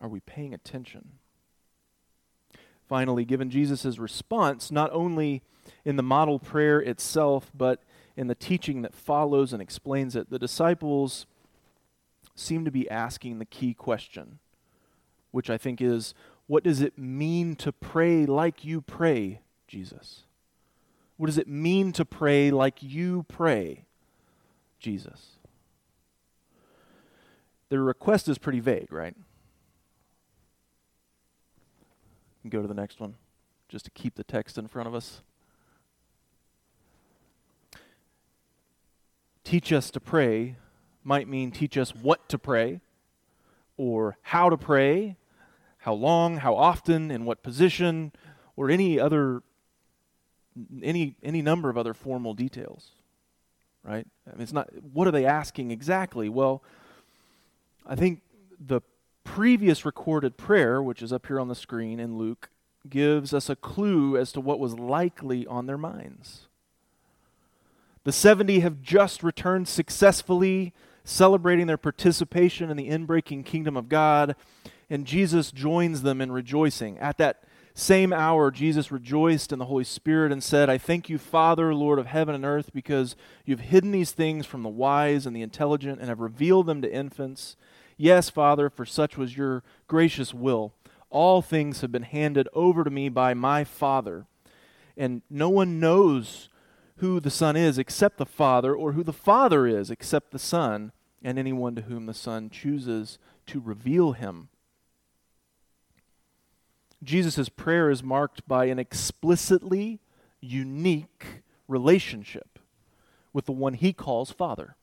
Are 0.00 0.08
we 0.08 0.20
paying 0.20 0.52
attention? 0.52 1.12
Finally, 2.86 3.24
given 3.24 3.48
Jesus' 3.48 3.98
response, 3.98 4.70
not 4.70 4.90
only 4.92 5.42
in 5.84 5.96
the 5.96 6.02
model 6.02 6.38
prayer 6.38 6.78
itself, 6.78 7.50
but 7.54 7.82
in 8.16 8.26
the 8.26 8.34
teaching 8.34 8.82
that 8.82 8.94
follows 8.94 9.52
and 9.52 9.62
explains 9.62 10.14
it, 10.14 10.28
the 10.28 10.38
disciples 10.38 11.26
seem 12.34 12.64
to 12.64 12.70
be 12.70 12.88
asking 12.90 13.38
the 13.38 13.44
key 13.46 13.72
question, 13.72 14.38
which 15.34 15.50
I 15.50 15.58
think 15.58 15.80
is 15.80 16.14
what 16.46 16.62
does 16.62 16.80
it 16.80 16.96
mean 16.96 17.56
to 17.56 17.72
pray 17.72 18.24
like 18.24 18.64
you 18.64 18.80
pray, 18.80 19.40
Jesus? 19.66 20.22
What 21.16 21.26
does 21.26 21.38
it 21.38 21.48
mean 21.48 21.90
to 21.94 22.04
pray 22.04 22.52
like 22.52 22.84
you 22.84 23.24
pray, 23.26 23.84
Jesus? 24.78 25.38
Their 27.68 27.82
request 27.82 28.28
is 28.28 28.38
pretty 28.38 28.60
vague, 28.60 28.92
right? 28.92 29.16
go 32.48 32.60
to 32.62 32.68
the 32.68 32.74
next 32.74 33.00
one 33.00 33.14
just 33.68 33.86
to 33.86 33.90
keep 33.90 34.14
the 34.14 34.22
text 34.22 34.56
in 34.56 34.68
front 34.68 34.86
of 34.86 34.94
us. 34.94 35.22
Teach 39.42 39.72
us 39.72 39.90
to 39.90 39.98
pray 39.98 40.56
might 41.02 41.26
mean 41.26 41.50
teach 41.50 41.76
us 41.76 41.92
what 41.94 42.28
to 42.28 42.38
pray 42.38 42.80
or 43.76 44.16
how 44.22 44.48
to 44.48 44.56
pray, 44.56 45.16
how 45.84 45.92
long, 45.92 46.38
how 46.38 46.54
often, 46.54 47.10
in 47.10 47.26
what 47.26 47.42
position, 47.42 48.10
or 48.56 48.70
any 48.70 48.98
other 48.98 49.42
any 50.82 51.14
any 51.22 51.42
number 51.42 51.68
of 51.68 51.76
other 51.76 51.92
formal 51.92 52.32
details. 52.32 52.92
Right? 53.82 54.06
I 54.26 54.32
mean, 54.32 54.40
it's 54.40 54.52
not 54.52 54.70
what 54.94 55.06
are 55.06 55.10
they 55.10 55.26
asking 55.26 55.70
exactly? 55.70 56.30
Well, 56.30 56.62
I 57.86 57.96
think 57.96 58.22
the 58.58 58.80
previous 59.24 59.84
recorded 59.84 60.38
prayer, 60.38 60.82
which 60.82 61.02
is 61.02 61.12
up 61.12 61.26
here 61.26 61.38
on 61.38 61.48
the 61.48 61.54
screen 61.54 62.00
in 62.00 62.16
Luke, 62.16 62.48
gives 62.88 63.34
us 63.34 63.50
a 63.50 63.56
clue 63.56 64.16
as 64.16 64.32
to 64.32 64.40
what 64.40 64.58
was 64.58 64.78
likely 64.78 65.46
on 65.46 65.66
their 65.66 65.76
minds. 65.76 66.46
The 68.04 68.12
70 68.12 68.60
have 68.60 68.80
just 68.80 69.22
returned 69.22 69.68
successfully 69.68 70.72
celebrating 71.04 71.66
their 71.66 71.76
participation 71.76 72.70
in 72.70 72.78
the 72.78 72.88
inbreaking 72.88 73.44
kingdom 73.44 73.76
of 73.76 73.90
God, 73.90 74.34
and 74.88 75.06
Jesus 75.06 75.50
joins 75.50 76.02
them 76.02 76.20
in 76.20 76.32
rejoicing. 76.32 76.98
At 76.98 77.18
that 77.18 77.44
same 77.74 78.12
hour, 78.12 78.52
Jesus 78.52 78.92
rejoiced 78.92 79.52
in 79.52 79.58
the 79.58 79.64
Holy 79.64 79.82
Spirit 79.82 80.30
and 80.30 80.42
said, 80.42 80.70
I 80.70 80.78
thank 80.78 81.08
you, 81.08 81.18
Father, 81.18 81.74
Lord 81.74 81.98
of 81.98 82.06
heaven 82.06 82.34
and 82.34 82.44
earth, 82.44 82.70
because 82.72 83.16
you've 83.44 83.60
hidden 83.60 83.90
these 83.90 84.12
things 84.12 84.46
from 84.46 84.62
the 84.62 84.68
wise 84.68 85.26
and 85.26 85.34
the 85.34 85.42
intelligent 85.42 85.98
and 85.98 86.08
have 86.08 86.20
revealed 86.20 86.66
them 86.66 86.82
to 86.82 86.92
infants. 86.92 87.56
Yes, 87.96 88.30
Father, 88.30 88.70
for 88.70 88.86
such 88.86 89.18
was 89.18 89.36
your 89.36 89.64
gracious 89.88 90.32
will. 90.32 90.72
All 91.10 91.42
things 91.42 91.80
have 91.80 91.90
been 91.90 92.02
handed 92.02 92.48
over 92.52 92.84
to 92.84 92.90
me 92.90 93.08
by 93.08 93.34
my 93.34 93.64
Father, 93.64 94.26
and 94.96 95.22
no 95.28 95.48
one 95.48 95.80
knows 95.80 96.48
who 96.98 97.18
the 97.18 97.30
Son 97.30 97.56
is 97.56 97.76
except 97.76 98.18
the 98.18 98.26
Father, 98.26 98.74
or 98.74 98.92
who 98.92 99.02
the 99.02 99.12
Father 99.12 99.66
is 99.66 99.90
except 99.90 100.30
the 100.30 100.38
Son, 100.38 100.92
and 101.24 101.38
anyone 101.38 101.74
to 101.74 101.82
whom 101.82 102.06
the 102.06 102.14
Son 102.14 102.50
chooses 102.50 103.18
to 103.46 103.60
reveal 103.60 104.12
him. 104.12 104.48
Jesus' 107.04 107.48
prayer 107.48 107.90
is 107.90 108.02
marked 108.02 108.46
by 108.48 108.66
an 108.66 108.78
explicitly 108.78 110.00
unique 110.40 111.42
relationship 111.68 112.58
with 113.32 113.46
the 113.46 113.52
one 113.52 113.74
he 113.74 113.92
calls 113.92 114.30
Father. 114.30 114.76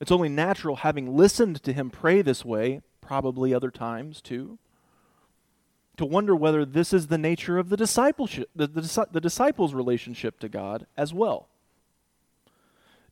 It's 0.00 0.12
only 0.12 0.28
natural, 0.28 0.76
having 0.76 1.16
listened 1.16 1.62
to 1.62 1.72
him 1.72 1.90
pray 1.90 2.22
this 2.22 2.44
way, 2.44 2.82
probably 3.00 3.54
other 3.54 3.70
times 3.70 4.20
too, 4.20 4.58
to 5.96 6.04
wonder 6.04 6.36
whether 6.36 6.64
this 6.64 6.92
is 6.92 7.06
the 7.06 7.16
nature 7.16 7.56
of 7.56 7.70
the 7.70 7.76
discipleship, 7.76 8.50
the, 8.54 8.66
the, 8.66 9.06
the 9.10 9.20
disciples' 9.20 9.72
relationship 9.72 10.38
to 10.40 10.48
God 10.48 10.86
as 10.96 11.14
well. 11.14 11.48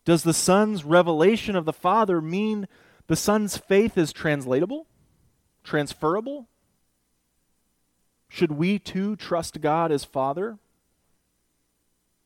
Does 0.05 0.23
the 0.23 0.35
Son's 0.35 0.85
revelation 0.85 1.57
of 1.57 1.65
the 1.65 1.73
Father 1.73 2.21
mean 2.21 2.69
the 3.07 3.17
Son's 3.17 3.57
faith 3.57 3.97
is 3.97 4.13
translatable, 4.13 4.87
transferable? 5.63 6.49
Should 8.35 8.51
we 8.51 8.81
too 8.81 9.15
trust 9.15 9.61
God 9.61 9.93
as 9.93 10.05
Father? 10.05 10.59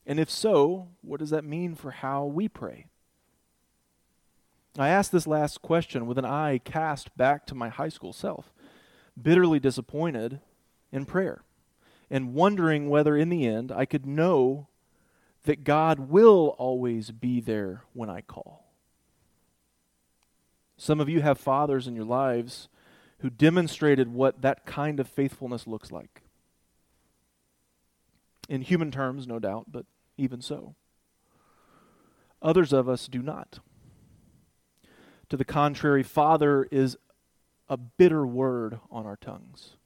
And 0.06 0.18
if 0.18 0.30
so, 0.30 0.88
what 1.02 1.20
does 1.20 1.28
that 1.28 1.44
mean 1.44 1.74
for 1.74 1.90
how 1.90 2.24
we 2.24 2.48
pray? 2.48 2.86
I 4.78 4.88
asked 4.88 5.12
this 5.12 5.26
last 5.26 5.60
question 5.60 6.06
with 6.06 6.16
an 6.16 6.24
eye 6.24 6.62
cast 6.64 7.14
back 7.18 7.44
to 7.48 7.54
my 7.54 7.68
high 7.68 7.90
school 7.90 8.14
self, 8.14 8.54
bitterly 9.20 9.60
disappointed 9.60 10.40
in 10.90 11.04
prayer 11.04 11.42
and 12.08 12.32
wondering 12.32 12.88
whether 12.88 13.14
in 13.14 13.28
the 13.28 13.46
end 13.46 13.70
I 13.70 13.84
could 13.84 14.06
know 14.06 14.68
that 15.44 15.62
God 15.62 16.08
will 16.08 16.54
always 16.56 17.10
be 17.10 17.38
there 17.38 17.82
when 17.92 18.08
I 18.08 18.22
call. 18.22 18.64
Some 20.78 21.00
of 21.00 21.10
you 21.10 21.20
have 21.20 21.36
fathers 21.36 21.86
in 21.86 21.94
your 21.94 22.06
lives 22.06 22.70
who 23.20 23.30
demonstrated 23.30 24.12
what 24.12 24.42
that 24.42 24.64
kind 24.64 25.00
of 25.00 25.08
faithfulness 25.08 25.66
looks 25.66 25.90
like. 25.90 26.22
In 28.48 28.62
human 28.62 28.90
terms, 28.90 29.26
no 29.26 29.38
doubt, 29.38 29.66
but 29.70 29.86
even 30.16 30.40
so. 30.40 30.74
Others 32.40 32.72
of 32.72 32.88
us 32.88 33.08
do 33.08 33.20
not. 33.20 33.58
To 35.28 35.36
the 35.36 35.44
contrary, 35.44 36.02
Father 36.02 36.66
is 36.70 36.96
a 37.68 37.76
bitter 37.76 38.26
word 38.26 38.78
on 38.90 39.04
our 39.04 39.16
tongues 39.16 39.76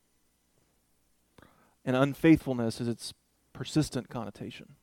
and 1.84 1.96
unfaithfulness 1.96 2.80
is 2.80 2.88
its 2.88 3.12
persistent 3.52 4.08
connotation. 4.08 4.74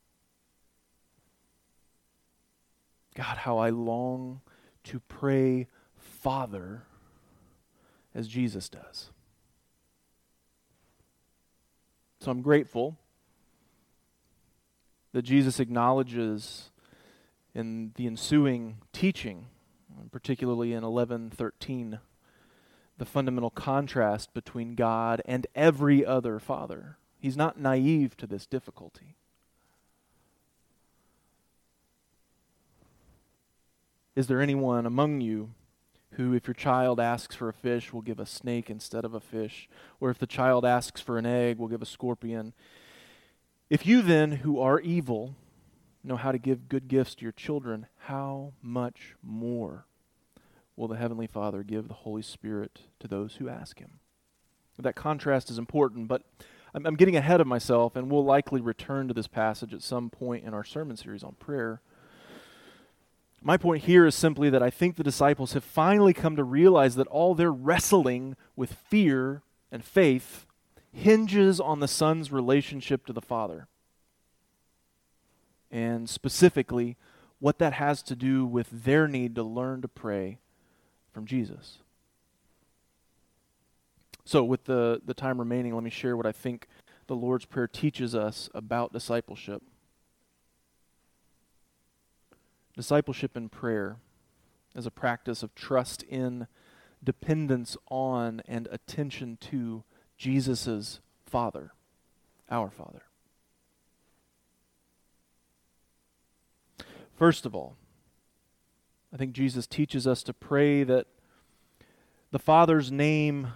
God, 3.16 3.38
how 3.38 3.58
I 3.58 3.70
long 3.70 4.42
to 4.86 5.00
pray 5.02 5.68
Father 5.96 6.84
as 8.14 8.28
Jesus 8.28 8.70
does. 8.70 9.12
So 12.20 12.32
I'm 12.32 12.42
grateful 12.42 12.98
that 15.14 15.22
Jesus 15.22 15.60
acknowledges 15.60 16.72
in 17.56 17.94
the 17.96 18.06
ensuing 18.06 18.78
teaching, 18.94 19.48
particularly 20.12 20.74
in 20.74 20.84
11:13, 20.84 22.00
the 22.98 23.06
fundamental 23.06 23.50
contrast 23.50 24.34
between 24.34 24.76
God 24.76 25.22
and 25.26 25.48
every 25.56 26.06
other 26.06 26.40
father. 26.40 26.98
He's 27.20 27.38
not 27.38 27.60
naive 27.60 28.16
to 28.18 28.28
this 28.28 28.46
difficulty. 28.46 29.16
Is 34.16 34.28
there 34.28 34.42
anyone 34.42 34.86
among 34.86 35.22
you 35.22 35.54
who, 36.12 36.34
if 36.34 36.48
your 36.48 36.54
child 36.54 37.00
asks 37.00 37.36
for 37.36 37.50
a 37.50 37.54
fish, 37.54 37.94
will 37.94 38.02
give 38.02 38.20
a 38.20 38.26
snake 38.26 38.70
instead 38.70 39.06
of 39.06 39.14
a 39.14 39.20
fish? 39.20 39.70
Or 40.00 40.10
if 40.10 40.18
the 40.18 40.28
child 40.28 40.66
asks 40.66 41.02
for 41.02 41.18
an 41.18 41.26
egg, 41.26 41.58
will 41.58 41.68
give 41.68 41.82
a 41.82 41.86
scorpion? 41.86 42.54
If 43.70 43.86
you 43.86 44.02
then, 44.02 44.32
who 44.32 44.60
are 44.60 44.80
evil, 44.80 45.36
know 46.04 46.16
how 46.16 46.32
to 46.32 46.40
give 46.40 46.70
good 46.70 46.88
gifts 46.88 47.16
to 47.16 47.24
your 47.24 47.32
children, 47.32 47.86
how 47.98 48.54
much 48.62 49.16
more? 49.22 49.86
will 50.80 50.88
the 50.88 50.96
Heavenly 50.96 51.28
Father 51.28 51.62
give 51.62 51.90
the 51.90 51.94
Holy 51.94 52.22
Spirit 52.22 52.84
to 53.02 53.08
those 53.08 53.36
who 53.36 53.50
ask 53.50 53.80
Him. 53.80 54.00
That 54.78 54.96
contrast 54.96 55.52
is 55.52 55.58
important, 55.58 56.08
but 56.08 56.22
I'm, 56.74 56.86
I'm 56.86 56.96
getting 56.96 57.18
ahead 57.18 57.42
of 57.42 57.48
myself, 57.48 57.98
and 57.98 58.10
we'll 58.10 58.24
likely 58.24 58.62
return 58.62 59.10
to 59.10 59.14
this 59.14 59.28
passage 59.28 59.74
at 59.74 59.82
some 59.82 60.10
point 60.10 60.46
in 60.46 60.54
our 60.54 60.64
sermon 60.64 60.96
series 60.96 61.22
on 61.22 61.34
prayer. 61.34 61.82
My 63.42 63.58
point 63.58 63.84
here 63.86 64.06
is 64.06 64.16
simply 64.16 64.50
that 64.50 64.64
I 64.64 64.70
think 64.70 64.96
the 64.96 65.04
disciples 65.04 65.54
have 65.54 65.64
finally 65.64 66.14
come 66.14 66.36
to 66.36 66.44
realize 66.44 66.96
that 66.96 67.08
all 67.08 67.36
their 67.36 67.52
wrestling 67.52 68.36
with 68.56 68.74
fear 68.74 69.44
and 69.72 69.84
faith 69.84 70.46
hinges 70.92 71.60
on 71.60 71.80
the 71.80 71.88
Son's 71.88 72.32
relationship 72.32 73.06
to 73.06 73.14
the 73.14 73.22
Father. 73.22 73.68
And 75.72 76.10
specifically, 76.10 76.98
what 77.40 77.60
that 77.60 77.74
has 77.74 78.02
to 78.04 78.16
do 78.16 78.46
with 78.46 78.84
their 78.84 79.08
need 79.08 79.36
to 79.36 79.44
learn 79.44 79.82
to 79.82 79.88
pray 79.88 80.40
from 81.14 81.26
Jesus. 81.26 81.78
So, 84.26 84.44
with 84.44 84.66
the, 84.66 85.02
the 85.06 85.14
time 85.14 85.40
remaining, 85.40 85.74
let 85.74 85.84
me 85.84 85.90
share 85.90 86.18
what 86.18 86.26
I 86.26 86.32
think 86.32 86.68
the 87.08 87.16
Lord's 87.16 87.46
Prayer 87.46 87.68
teaches 87.68 88.14
us 88.14 88.50
about 88.54 88.94
discipleship. 88.94 89.64
Discipleship 92.76 93.36
in 93.36 93.50
prayer 93.50 93.98
is 94.76 94.86
a 94.86 94.92
practice 94.92 95.44
of 95.44 95.54
trust 95.56 96.04
in, 96.04 96.48
dependence 97.04 97.76
on, 97.90 98.42
and 98.48 98.68
attention 98.72 99.38
to 99.42 99.84
Jesus' 100.18 101.00
Father, 101.26 101.72
our 102.50 102.70
Father. 102.70 103.04
First 107.16 107.46
of 107.46 107.54
all, 107.54 107.76
I 109.14 109.18
think 109.18 109.34
Jesus 109.34 109.68
teaches 109.68 110.08
us 110.08 110.24
to 110.24 110.34
pray 110.34 110.84
that 110.84 111.08
the 112.32 112.40
Father's 112.40 112.92
name 112.92 113.50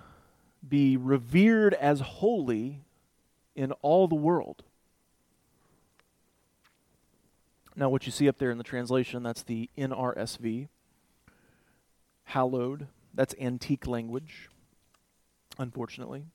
be 0.67 0.97
revered 0.97 1.73
as 1.75 1.99
holy 1.99 2.81
in 3.55 3.71
all 3.81 4.07
the 4.07 4.15
world. 4.15 4.63
Now, 7.75 7.89
what 7.89 8.05
you 8.05 8.11
see 8.11 8.27
up 8.27 8.37
there 8.37 8.51
in 8.51 8.57
the 8.57 8.63
translation, 8.63 9.23
that's 9.23 9.43
the 9.43 9.69
NRSV. 9.77 10.67
Hallowed, 12.25 12.87
that's 13.13 13.33
antique 13.39 13.87
language, 13.87 14.49
unfortunately. 15.57 16.25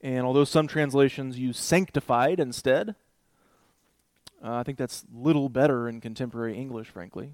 And 0.00 0.24
although 0.24 0.44
some 0.44 0.66
translations 0.66 1.38
use 1.38 1.58
sanctified 1.58 2.40
instead, 2.40 2.94
uh, 4.42 4.54
I 4.54 4.62
think 4.62 4.78
that's 4.78 5.04
little 5.12 5.48
better 5.48 5.88
in 5.88 6.00
contemporary 6.00 6.56
English, 6.56 6.88
frankly. 6.88 7.32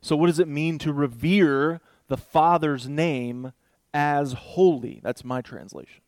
So, 0.00 0.16
what 0.16 0.26
does 0.26 0.38
it 0.38 0.48
mean 0.48 0.78
to 0.78 0.92
revere 0.92 1.80
the 2.08 2.16
Father's 2.16 2.88
name 2.88 3.52
as 3.92 4.32
holy? 4.32 5.00
That's 5.02 5.24
my 5.24 5.40
translation. 5.40 6.03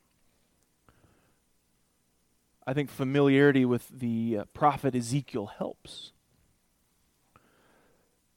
I 2.66 2.74
think 2.74 2.90
familiarity 2.90 3.64
with 3.64 3.88
the 3.88 4.38
uh, 4.40 4.44
prophet 4.52 4.96
Ezekiel 4.96 5.46
helps. 5.46 6.11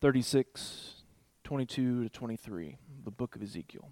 36, 0.01 1.01
22 1.43 2.03
to 2.03 2.09
23, 2.09 2.77
the 3.03 3.11
book 3.11 3.35
of 3.35 3.41
Ezekiel. 3.41 3.89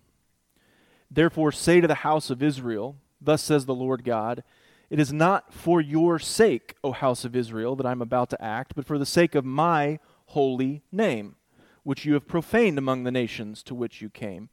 Therefore, 1.10 1.52
say 1.52 1.82
to 1.82 1.88
the 1.88 1.95
house 1.95 2.30
of 2.30 2.43
Israel, 2.43 2.97
Thus 3.19 3.41
says 3.41 3.65
the 3.65 3.73
Lord 3.73 4.04
God, 4.04 4.43
It 4.91 5.00
is 5.00 5.12
not 5.12 5.54
for 5.54 5.82
your 5.82 6.19
sake, 6.19 6.76
O 6.84 6.91
house 6.91 7.26
of 7.26 7.36
Israel, 7.36 7.76
that 7.76 7.88
I 7.88 7.91
am 7.91 8.02
about 8.04 8.30
to 8.30 8.41
act, 8.41 8.73
but 8.76 8.86
for 8.86 9.00
the 9.00 9.08
sake 9.08 9.34
of 9.34 9.43
my 9.43 9.97
holy 10.28 10.84
name, 10.91 11.36
which 11.82 12.06
you 12.06 12.13
have 12.13 12.28
profaned 12.28 12.78
among 12.78 13.04
the 13.06 13.12
nations 13.12 13.63
to 13.63 13.73
which 13.73 14.04
you 14.04 14.10
came. 14.10 14.50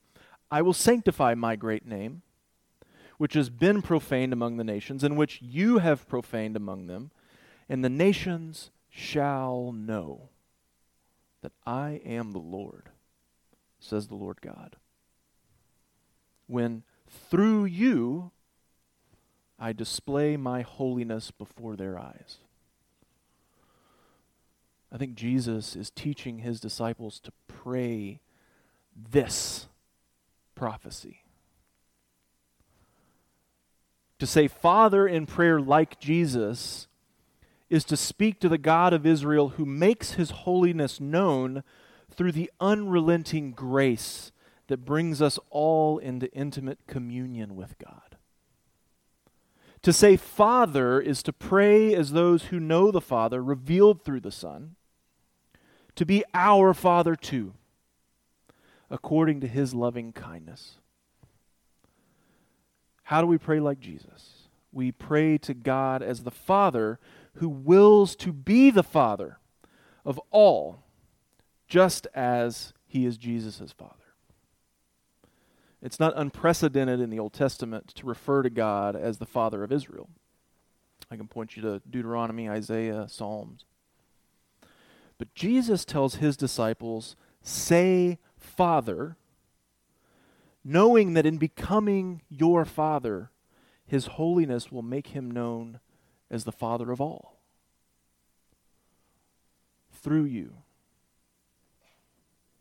I 0.51 0.63
will 0.63 0.73
sanctify 0.73 1.35
my 1.35 1.57
great 1.57 1.87
name 1.87 2.23
which 3.19 3.35
has 3.35 3.51
been 3.51 3.83
profaned 3.83 4.33
among 4.33 4.57
the 4.57 4.65
nations, 4.65 5.05
and 5.05 5.17
which 5.17 5.41
you 5.43 5.79
have 5.79 6.09
profaned 6.09 6.57
among 6.57 6.87
them, 6.87 7.11
and 7.69 7.85
the 7.85 7.91
nations 7.91 8.71
shall 8.91 9.73
know 9.73 10.29
that 11.43 11.53
I 11.67 12.01
am 12.05 12.33
the 12.33 12.39
Lord, 12.39 12.91
says 13.79 14.09
the 14.09 14.15
Lord 14.15 14.41
God. 14.41 14.77
When 16.47 16.83
through 17.09 17.65
you 17.67 18.31
I 19.59 19.73
display 19.73 20.37
my 20.37 20.63
holiness 20.63 21.31
before 21.31 21.77
their 21.77 21.99
eyes. 21.99 22.39
I 24.93 24.97
think 24.97 25.15
Jesus 25.15 25.75
is 25.75 25.91
teaching 25.91 26.39
his 26.39 26.61
disciples 26.61 27.19
to 27.21 27.33
pray 27.49 28.21
this 28.95 29.67
prophecy 30.55 31.24
to 34.25 34.31
say 34.31 34.49
Father 34.49 35.07
in 35.07 35.27
prayer 35.27 35.61
like 35.61 36.01
Jesus 36.01 36.89
is 37.69 37.85
to 37.85 37.95
speak 37.95 38.41
to 38.41 38.49
the 38.49 38.57
God 38.57 38.95
of 38.95 39.05
Israel 39.05 39.51
who 39.51 39.67
makes 39.67 40.13
his 40.13 40.31
holiness 40.31 40.99
known 40.99 41.63
through 42.11 42.33
the 42.33 42.51
unrelenting 42.59 43.53
grace 43.53 44.33
that 44.69 44.87
brings 44.87 45.21
us 45.21 45.39
all 45.51 45.99
into 45.99 46.33
intimate 46.33 46.79
communion 46.87 47.55
with 47.55 47.77
God. 47.77 48.17
To 49.83 49.93
say 49.93 50.17
Father 50.17 51.03
is 51.03 51.23
to 51.25 51.33
pray 51.35 51.95
as 51.95 52.13
those 52.13 52.45
who 52.45 52.59
know 52.59 52.91
the 52.91 53.03
Father 53.03 53.45
revealed 53.45 54.07
through 54.07 54.21
the 54.21 54.33
Son, 54.33 54.77
to 55.97 56.07
be 56.07 56.25
our 56.33 56.73
Father 56.73 57.15
too, 57.15 57.53
according 58.89 59.43
to 59.43 59.47
his 59.47 59.75
loving 59.75 60.15
kindness. 60.15 60.79
How 63.05 63.21
do 63.21 63.27
we 63.27 63.39
pray 63.39 63.61
like 63.61 63.81
Jesus? 63.81 64.49
We 64.73 64.91
pray 64.91 65.39
to 65.39 65.55
God 65.55 66.03
as 66.03 66.25
the 66.25 66.31
Father 66.31 66.99
who 67.35 67.49
wills 67.49 68.17
to 68.17 68.33
be 68.33 68.71
the 68.71 68.83
Father 68.83 69.39
of 70.05 70.21
all, 70.31 70.83
just 71.69 72.07
as 72.15 72.73
he 72.87 73.07
is 73.07 73.17
Jesus' 73.17 73.73
Father. 73.73 73.95
It's 75.83 76.01
not 76.01 76.15
unprecedented 76.17 77.01
in 77.01 77.11
the 77.11 77.19
Old 77.19 77.35
Testament 77.35 77.89
to 77.95 78.07
refer 78.07 78.43
to 78.43 78.51
God 78.51 78.97
as 78.97 79.19
the 79.19 79.27
Father 79.27 79.63
of 79.63 79.71
Israel. 79.71 80.09
I 81.11 81.17
can 81.17 81.29
point 81.29 81.57
you 81.57 81.63
to 81.63 81.83
Deuteronomy, 81.89 82.49
Isaiah, 82.49 83.07
Psalms. 83.09 83.67
But 85.19 85.35
Jesus 85.35 85.85
tells 85.85 86.17
his 86.17 86.37
disciples, 86.37 87.17
say 87.43 88.19
Father 88.39 89.17
knowing 90.65 91.13
that 91.15 91.27
in 91.27 91.37
becoming 91.37 92.23
your 92.29 92.65
Father, 92.65 93.31
His 93.87 94.07
holiness 94.07 94.73
will 94.73 94.83
make 94.83 95.09
Him 95.09 95.31
known 95.31 95.81
as 96.31 96.45
the 96.45 96.53
Father 96.53 96.91
of 96.91 97.01
all. 97.01 97.39
Through 99.93 100.25
you, 100.25 100.55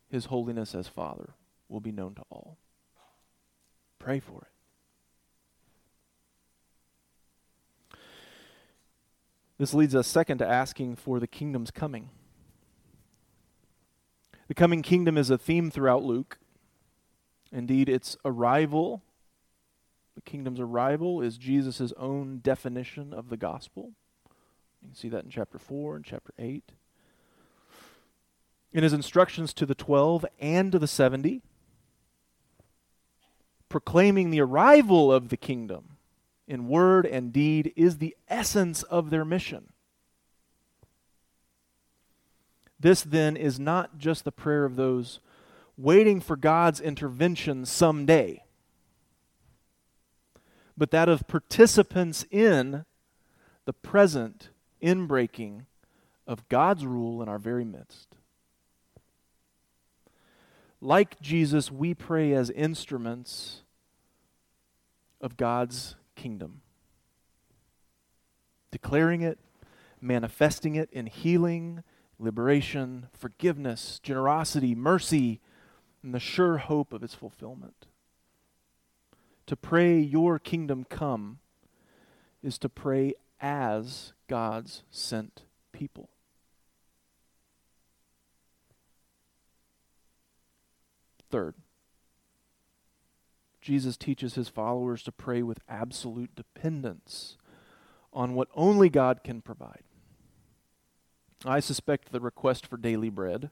His 0.10 0.26
holiness 0.26 0.76
as 0.76 0.88
Father 0.88 1.34
will 1.70 1.80
be 1.80 1.92
known 1.92 2.14
to 2.16 2.24
all. 2.30 2.58
Pray 4.00 4.20
for 4.20 4.42
it. 4.42 4.48
This 9.58 9.74
leads 9.74 9.96
us, 9.96 10.08
second, 10.08 10.40
to 10.40 10.48
asking 10.48 10.98
for 10.98 11.20
the 11.20 11.28
kingdom's 11.28 11.72
coming. 11.72 12.10
The 14.50 14.54
coming 14.54 14.82
kingdom 14.82 15.18
is 15.18 15.30
a 15.30 15.38
theme 15.38 15.72
throughout 15.72 16.04
Luke. 16.04 16.38
Indeed, 17.54 17.88
its 17.88 18.18
arrival, 18.26 19.04
the 20.16 20.22
kingdom's 20.22 20.60
arrival, 20.60 21.22
is 21.22 21.38
Jesus' 21.38 21.94
own 21.98 22.40
definition 22.40 23.14
of 23.14 23.30
the 23.30 23.38
gospel. 23.38 23.92
You 24.82 24.90
can 24.90 24.96
see 24.96 25.10
that 25.10 25.24
in 25.24 25.30
chapter 25.30 25.60
4 25.60 25.96
and 25.98 26.04
chapter 26.04 26.34
8. 26.40 26.72
In 28.74 28.82
his 28.82 28.92
instructions 28.92 29.54
to 29.54 29.68
the 29.68 29.76
12 29.76 30.26
and 30.40 30.72
to 30.72 30.80
the 30.80 30.88
70, 30.88 31.44
proclaiming 33.70 34.32
the 34.32 34.42
arrival 34.42 35.14
of 35.14 35.30
the 35.30 35.38
kingdom 35.38 35.98
in 36.48 36.68
word 36.68 37.06
and 37.06 37.32
deed 37.32 37.72
is 37.76 38.00
the 38.00 38.16
essence 38.28 38.82
of 38.84 39.12
their 39.12 39.24
mission. 39.24 39.72
This 42.80 43.04
then 43.04 43.38
is 43.38 43.60
not 43.60 43.98
just 44.00 44.26
the 44.26 44.32
prayer 44.32 44.66
of 44.66 44.76
those 44.76 45.20
waiting 45.78 46.20
for 46.20 46.36
God's 46.36 46.80
intervention 46.80 47.66
someday, 47.66 48.44
but 50.78 50.92
that 50.92 51.10
of 51.10 51.28
participants 51.28 52.26
in 52.32 52.86
the 53.66 53.74
present 53.74 54.50
inbreaking 54.82 55.66
of 56.28 56.48
God's 56.50 56.86
rule 56.86 57.22
in 57.22 57.30
our 57.30 57.40
very 57.40 57.66
midst. 57.66 58.16
Like 60.82 61.20
Jesus, 61.22 61.72
we 61.72 61.94
pray 61.94 62.34
as 62.34 62.50
instruments 62.50 63.62
of 65.22 65.38
God's 65.38 65.96
kingdom, 66.16 66.62
declaring 68.70 69.22
it, 69.22 69.40
manifesting 70.02 70.76
it 70.76 70.90
in 70.92 71.06
healing, 71.06 71.84
liberation, 72.20 73.08
forgiveness, 73.14 74.00
generosity, 74.04 74.76
mercy, 74.76 75.40
and 76.04 76.14
the 76.14 76.20
sure 76.20 76.58
hope 76.58 76.92
of 76.94 77.02
its 77.02 77.16
fulfillment. 77.16 77.88
To 79.48 79.56
pray, 79.56 79.98
Your 80.00 80.38
kingdom 80.38 80.86
come, 80.90 81.40
is 82.44 82.58
to 82.60 82.70
pray 82.70 83.14
as 83.40 84.14
God's 84.28 84.84
sent 84.92 85.44
people. 85.72 86.10
Third, 91.30 91.56
Jesus 93.60 93.98
teaches 93.98 94.36
his 94.36 94.50
followers 94.50 95.04
to 95.04 95.12
pray 95.12 95.42
with 95.42 95.60
absolute 95.70 96.36
dependence 96.36 97.38
on 98.12 98.36
what 98.36 98.50
only 98.54 98.90
God 98.90 99.24
can 99.24 99.42
provide. 99.42 99.84
I 101.46 101.60
suspect 101.60 102.12
the 102.12 102.20
request 102.20 102.68
for 102.68 102.78
daily 102.78 103.10
bread 103.10 103.50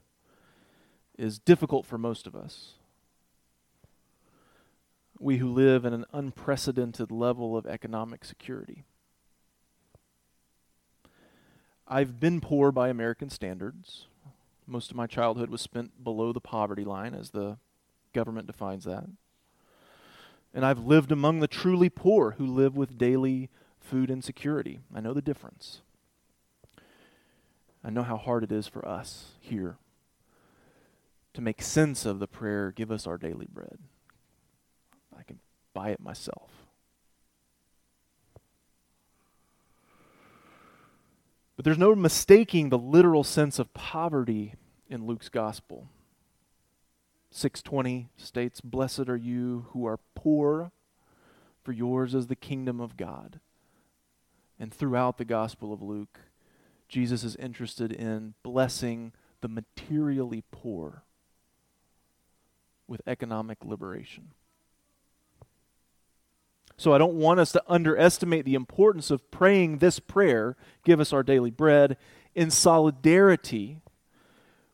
is 1.22 1.38
difficult 1.38 1.86
for 1.86 1.99
most 1.99 2.26
of 2.26 2.36
us. 2.36 2.72
We 5.19 5.38
who 5.38 5.53
live 5.53 5.86
in 5.86 5.93
an 5.93 6.05
unprecedented 6.11 7.11
level 7.11 7.55
of 7.55 7.67
economic 7.67 8.26
security. 8.26 8.86
I've 11.88 12.19
been 12.19 12.41
poor 12.41 12.72
by 12.72 12.89
American 12.89 13.30
standards. 13.30 14.07
Most 14.65 14.89
of 14.89 14.97
my 14.97 15.05
childhood 15.05 15.51
was 15.51 15.61
spent 15.61 16.03
below 16.03 16.34
the 16.34 16.41
poverty 16.41 16.84
line, 16.84 17.13
as 17.13 17.30
the 17.30 17.57
government 18.13 18.47
defines 18.47 18.86
that. 18.86 19.05
And 20.55 20.65
I've 20.65 20.80
lived 20.80 21.11
among 21.11 21.39
the 21.39 21.47
truly 21.47 21.89
poor 21.89 22.32
who 22.39 22.47
live 22.47 22.76
with 22.76 22.97
daily 22.97 23.49
food 23.80 24.09
insecurity. 24.09 24.80
I 24.93 25.01
know 25.01 25.13
the 25.13 25.22
difference. 25.22 25.82
I 27.84 27.91
know 27.91 28.03
how 28.03 28.17
hard 28.17 28.43
it 28.43 28.51
is 28.51 28.67
for 28.67 28.88
us 28.88 29.34
here 29.39 29.78
to 31.34 31.42
make 31.42 31.62
sense 31.62 32.06
of 32.06 32.20
the 32.20 32.28
prayer, 32.28 32.72
give 32.72 32.92
us 32.92 33.08
our 33.08 33.18
daily 33.18 33.48
bread. 33.52 33.80
I 35.18 35.24
can 35.24 35.40
buy 35.74 35.90
it 35.90 36.00
myself. 36.00 36.52
But 41.56 41.66
there's 41.66 41.78
no 41.78 41.96
mistaking 41.96 42.70
the 42.70 42.78
literal 42.78 43.24
sense 43.24 43.60
of 43.60 43.74
poverty 43.74 44.56
in 44.90 45.06
Luke's 45.06 45.30
gospel. 45.30 45.88
620 47.30 48.10
states, 48.18 48.62
Blessed 48.62 49.08
are 49.08 49.18
you 49.18 49.68
who 49.70 49.86
are 49.86 50.00
poor, 50.16 50.72
for 51.64 51.72
yours 51.72 52.14
is 52.14 52.28
the 52.28 52.36
kingdom 52.36 52.82
of 52.82 52.98
God. 52.98 53.40
And 54.60 54.74
throughout 54.74 55.18
the 55.18 55.26
Gospel 55.26 55.72
of 55.72 55.82
Luke, 55.82 56.20
Jesus 56.90 57.24
is 57.24 57.36
interested 57.38 57.92
in 57.92 58.34
blessing 58.44 59.14
the 59.40 59.48
materially 59.48 60.44
poor 60.52 61.04
with 62.88 63.02
economic 63.08 63.64
liberation. 63.64 64.32
So 66.78 66.94
I 66.94 66.98
don't 66.98 67.14
want 67.14 67.40
us 67.40 67.52
to 67.52 67.64
underestimate 67.68 68.44
the 68.44 68.56
importance 68.56 69.12
of 69.12 69.30
praying 69.30 69.78
this 69.78 70.00
prayer, 70.00 70.58
give 70.84 71.00
us 71.00 71.14
our 71.14 71.22
daily 71.22 71.52
bread, 71.52 71.96
in 72.34 72.50
solidarity 72.50 73.82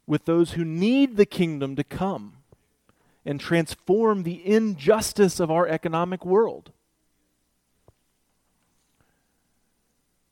with 0.06 0.26
those 0.26 0.52
who 0.52 0.64
need 0.64 1.18
the 1.18 1.26
kingdom 1.26 1.76
to 1.76 1.84
come 1.84 2.38
and 3.26 3.42
transform 3.42 4.24
the 4.24 4.42
injustice 4.46 5.42
of 5.42 5.52
our 5.52 5.68
economic 5.68 6.26
world. 6.26 6.72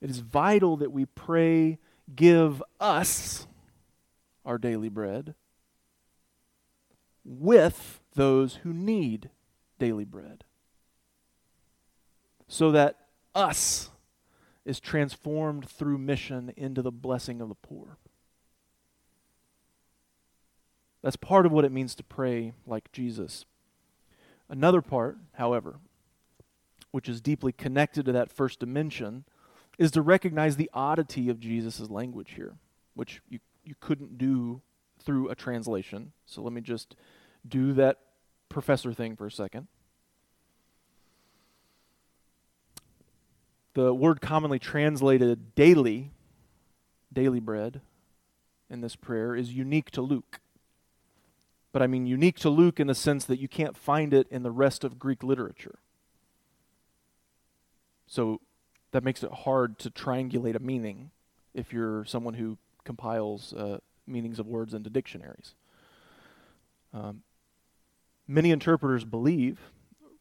It 0.00 0.08
is 0.08 0.20
vital 0.20 0.78
that 0.78 0.92
we 0.92 1.04
pray, 1.04 1.78
give 2.14 2.62
us 2.80 3.46
our 4.46 4.56
daily 4.56 4.88
bread 4.88 5.34
with 7.26 8.00
those 8.14 8.56
who 8.56 8.72
need 8.72 9.30
daily 9.78 10.04
bread. 10.04 10.44
So 12.48 12.70
that 12.70 12.96
us 13.34 13.90
is 14.64 14.80
transformed 14.80 15.68
through 15.68 15.98
mission 15.98 16.52
into 16.56 16.82
the 16.82 16.92
blessing 16.92 17.40
of 17.40 17.48
the 17.48 17.54
poor. 17.54 17.98
That's 21.02 21.16
part 21.16 21.46
of 21.46 21.52
what 21.52 21.64
it 21.64 21.72
means 21.72 21.94
to 21.96 22.02
pray 22.02 22.52
like 22.66 22.90
Jesus. 22.92 23.44
Another 24.48 24.80
part, 24.80 25.18
however, 25.34 25.76
which 26.90 27.08
is 27.08 27.20
deeply 27.20 27.52
connected 27.52 28.06
to 28.06 28.12
that 28.12 28.32
first 28.32 28.60
dimension, 28.60 29.24
is 29.78 29.90
to 29.90 30.02
recognize 30.02 30.56
the 30.56 30.70
oddity 30.72 31.28
of 31.28 31.38
Jesus' 31.38 31.90
language 31.90 32.32
here, 32.36 32.54
which 32.94 33.20
you, 33.28 33.40
you 33.64 33.74
couldn't 33.78 34.16
do 34.16 34.62
through 35.06 35.30
a 35.30 35.34
translation. 35.34 36.12
So 36.26 36.42
let 36.42 36.52
me 36.52 36.60
just 36.60 36.96
do 37.48 37.72
that 37.74 37.98
professor 38.48 38.92
thing 38.92 39.16
for 39.16 39.26
a 39.26 39.30
second. 39.30 39.68
The 43.74 43.94
word 43.94 44.20
commonly 44.20 44.58
translated 44.58 45.54
daily, 45.54 46.10
daily 47.12 47.40
bread, 47.40 47.80
in 48.68 48.80
this 48.80 48.96
prayer 48.96 49.34
is 49.36 49.52
unique 49.52 49.90
to 49.92 50.02
Luke. 50.02 50.40
But 51.72 51.82
I 51.82 51.86
mean 51.86 52.06
unique 52.06 52.38
to 52.40 52.50
Luke 52.50 52.80
in 52.80 52.86
the 52.86 52.94
sense 52.94 53.24
that 53.26 53.38
you 53.38 53.48
can't 53.48 53.76
find 53.76 54.12
it 54.12 54.26
in 54.30 54.42
the 54.42 54.50
rest 54.50 54.82
of 54.82 54.98
Greek 54.98 55.22
literature. 55.22 55.78
So 58.06 58.40
that 58.92 59.04
makes 59.04 59.22
it 59.22 59.30
hard 59.30 59.78
to 59.80 59.90
triangulate 59.90 60.56
a 60.56 60.58
meaning 60.58 61.10
if 61.54 61.72
you're 61.72 62.04
someone 62.06 62.34
who 62.34 62.56
compiles 62.84 63.52
uh, 63.52 63.78
meanings 64.06 64.38
of 64.38 64.46
words 64.46 64.74
into 64.74 64.90
dictionaries. 64.90 65.54
Um, 66.92 67.22
many 68.26 68.50
interpreters 68.50 69.04
believe, 69.04 69.60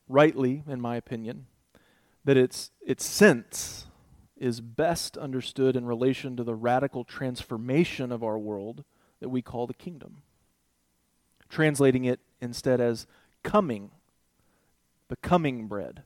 rightly, 0.07 0.63
in 0.67 0.81
my 0.81 0.95
opinion, 0.95 1.47
that 2.23 2.37
its, 2.37 2.71
its 2.85 3.05
sense 3.05 3.85
is 4.37 4.59
best 4.59 5.17
understood 5.17 5.75
in 5.75 5.85
relation 5.85 6.35
to 6.35 6.43
the 6.43 6.55
radical 6.55 7.03
transformation 7.03 8.11
of 8.11 8.23
our 8.23 8.37
world 8.37 8.83
that 9.19 9.29
we 9.29 9.41
call 9.41 9.65
the 9.67 9.73
kingdom. 9.73 10.23
Translating 11.47 12.03
it 12.03 12.19
instead 12.41 12.81
as 12.81 13.07
coming, 13.43 13.91
the 15.07 15.15
coming 15.17 15.67
bread, 15.67 16.03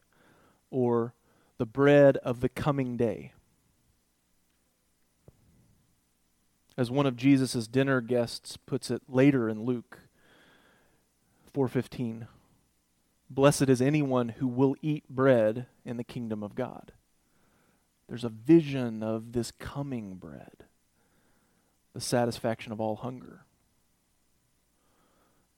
or 0.70 1.14
the 1.58 1.66
bread 1.66 2.18
of 2.18 2.42
the 2.42 2.50
coming 2.50 2.98
day. 2.98 3.34
As 6.80 6.90
one 6.90 7.06
of 7.06 7.18
Jesus' 7.18 7.68
dinner 7.68 8.00
guests 8.00 8.56
puts 8.56 8.90
it 8.90 9.02
later 9.10 9.50
in 9.50 9.66
Luke 9.66 10.00
4:15, 11.54 12.30
Blessed 13.30 13.68
is 13.68 13.82
anyone 13.82 14.30
who 14.30 14.48
will 14.48 14.78
eat 14.82 15.10
bread 15.10 15.68
in 15.84 15.98
the 15.98 16.06
kingdom 16.06 16.42
of 16.42 16.56
God. 16.56 16.94
There's 18.08 18.24
a 18.24 18.30
vision 18.30 19.04
of 19.04 19.34
this 19.34 19.52
coming 19.52 20.16
bread, 20.16 20.64
the 21.92 22.00
satisfaction 22.00 22.72
of 22.72 22.80
all 22.80 22.96
hunger. 22.96 23.44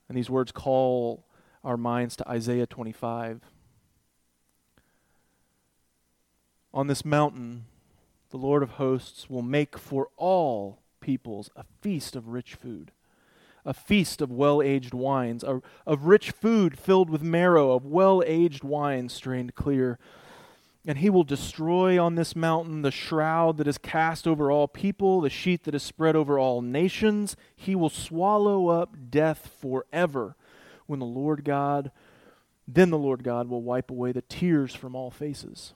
And 0.08 0.18
these 0.18 0.28
words 0.28 0.50
call 0.50 1.24
our 1.62 1.76
minds 1.76 2.16
to 2.16 2.28
Isaiah 2.28 2.66
25 2.66 3.42
On 6.74 6.88
this 6.88 7.04
mountain, 7.04 7.66
the 8.30 8.38
Lord 8.38 8.64
of 8.64 8.70
hosts 8.70 9.30
will 9.30 9.42
make 9.42 9.78
for 9.78 10.08
all 10.16 10.81
peoples 11.02 11.50
a 11.54 11.64
feast 11.82 12.16
of 12.16 12.28
rich 12.28 12.54
food, 12.54 12.92
a 13.66 13.74
feast 13.74 14.22
of 14.22 14.32
well 14.32 14.62
aged 14.62 14.94
wines, 14.94 15.44
a, 15.44 15.60
of 15.86 16.06
rich 16.06 16.30
food 16.30 16.78
filled 16.78 17.10
with 17.10 17.22
marrow, 17.22 17.72
of 17.72 17.84
well 17.84 18.22
aged 18.26 18.64
wine 18.64 19.10
strained 19.10 19.54
clear. 19.54 19.98
And 20.86 20.98
he 20.98 21.10
will 21.10 21.22
destroy 21.22 22.02
on 22.02 22.14
this 22.14 22.34
mountain 22.34 22.82
the 22.82 22.90
shroud 22.90 23.58
that 23.58 23.68
is 23.68 23.78
cast 23.78 24.26
over 24.26 24.50
all 24.50 24.66
people, 24.66 25.20
the 25.20 25.30
sheet 25.30 25.62
that 25.64 25.74
is 25.74 25.82
spread 25.82 26.16
over 26.16 26.38
all 26.38 26.62
nations. 26.62 27.36
He 27.54 27.76
will 27.76 27.90
swallow 27.90 28.68
up 28.68 28.96
death 29.10 29.50
forever. 29.60 30.34
When 30.86 30.98
the 30.98 31.06
Lord 31.06 31.44
God, 31.44 31.92
then 32.66 32.90
the 32.90 32.98
Lord 32.98 33.22
God 33.22 33.48
will 33.48 33.62
wipe 33.62 33.90
away 33.90 34.10
the 34.10 34.22
tears 34.22 34.74
from 34.74 34.96
all 34.96 35.10
faces 35.10 35.74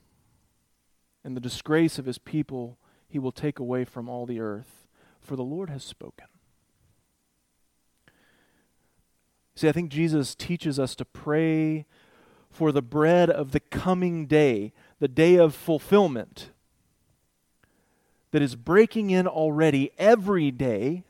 and 1.26 1.36
the 1.36 1.40
disgrace 1.40 1.98
of 1.98 2.06
his 2.06 2.18
people 2.18 2.78
he 3.08 3.18
will 3.18 3.32
take 3.32 3.58
away 3.58 3.84
from 3.84 4.08
all 4.08 4.26
the 4.26 4.38
earth, 4.38 4.85
for 5.26 5.36
the 5.36 5.44
Lord 5.44 5.68
has 5.70 5.84
spoken. 5.84 6.26
See, 9.56 9.68
I 9.68 9.72
think 9.72 9.90
Jesus 9.90 10.34
teaches 10.34 10.78
us 10.78 10.94
to 10.96 11.04
pray 11.04 11.86
for 12.50 12.72
the 12.72 12.82
bread 12.82 13.28
of 13.28 13.52
the 13.52 13.60
coming 13.60 14.26
day, 14.26 14.72
the 15.00 15.08
day 15.08 15.36
of 15.36 15.54
fulfillment 15.54 16.50
that 18.30 18.42
is 18.42 18.54
breaking 18.54 19.10
in 19.10 19.26
already 19.26 19.90
every 19.98 20.50
day 20.50 21.04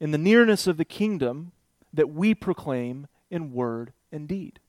in 0.00 0.10
the 0.10 0.18
nearness 0.18 0.66
of 0.66 0.76
the 0.76 0.84
kingdom 0.84 1.52
that 1.92 2.10
we 2.10 2.34
proclaim 2.34 3.08
in 3.30 3.52
word 3.52 3.92
and 4.12 4.28
deed. 4.28 4.60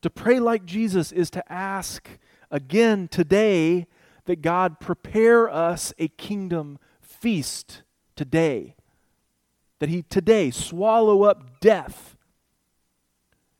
To 0.00 0.10
pray 0.10 0.40
like 0.40 0.64
Jesus 0.64 1.12
is 1.12 1.30
to 1.30 1.52
ask 1.52 2.08
again 2.50 3.06
today 3.06 3.86
that 4.24 4.42
God 4.42 4.80
prepare 4.80 5.48
us 5.48 5.92
a 5.98 6.08
kingdom 6.08 6.78
feast 7.00 7.82
today, 8.16 8.76
that 9.78 9.88
He 9.88 10.02
today 10.02 10.50
swallow 10.50 11.22
up 11.24 11.60
death 11.60 12.16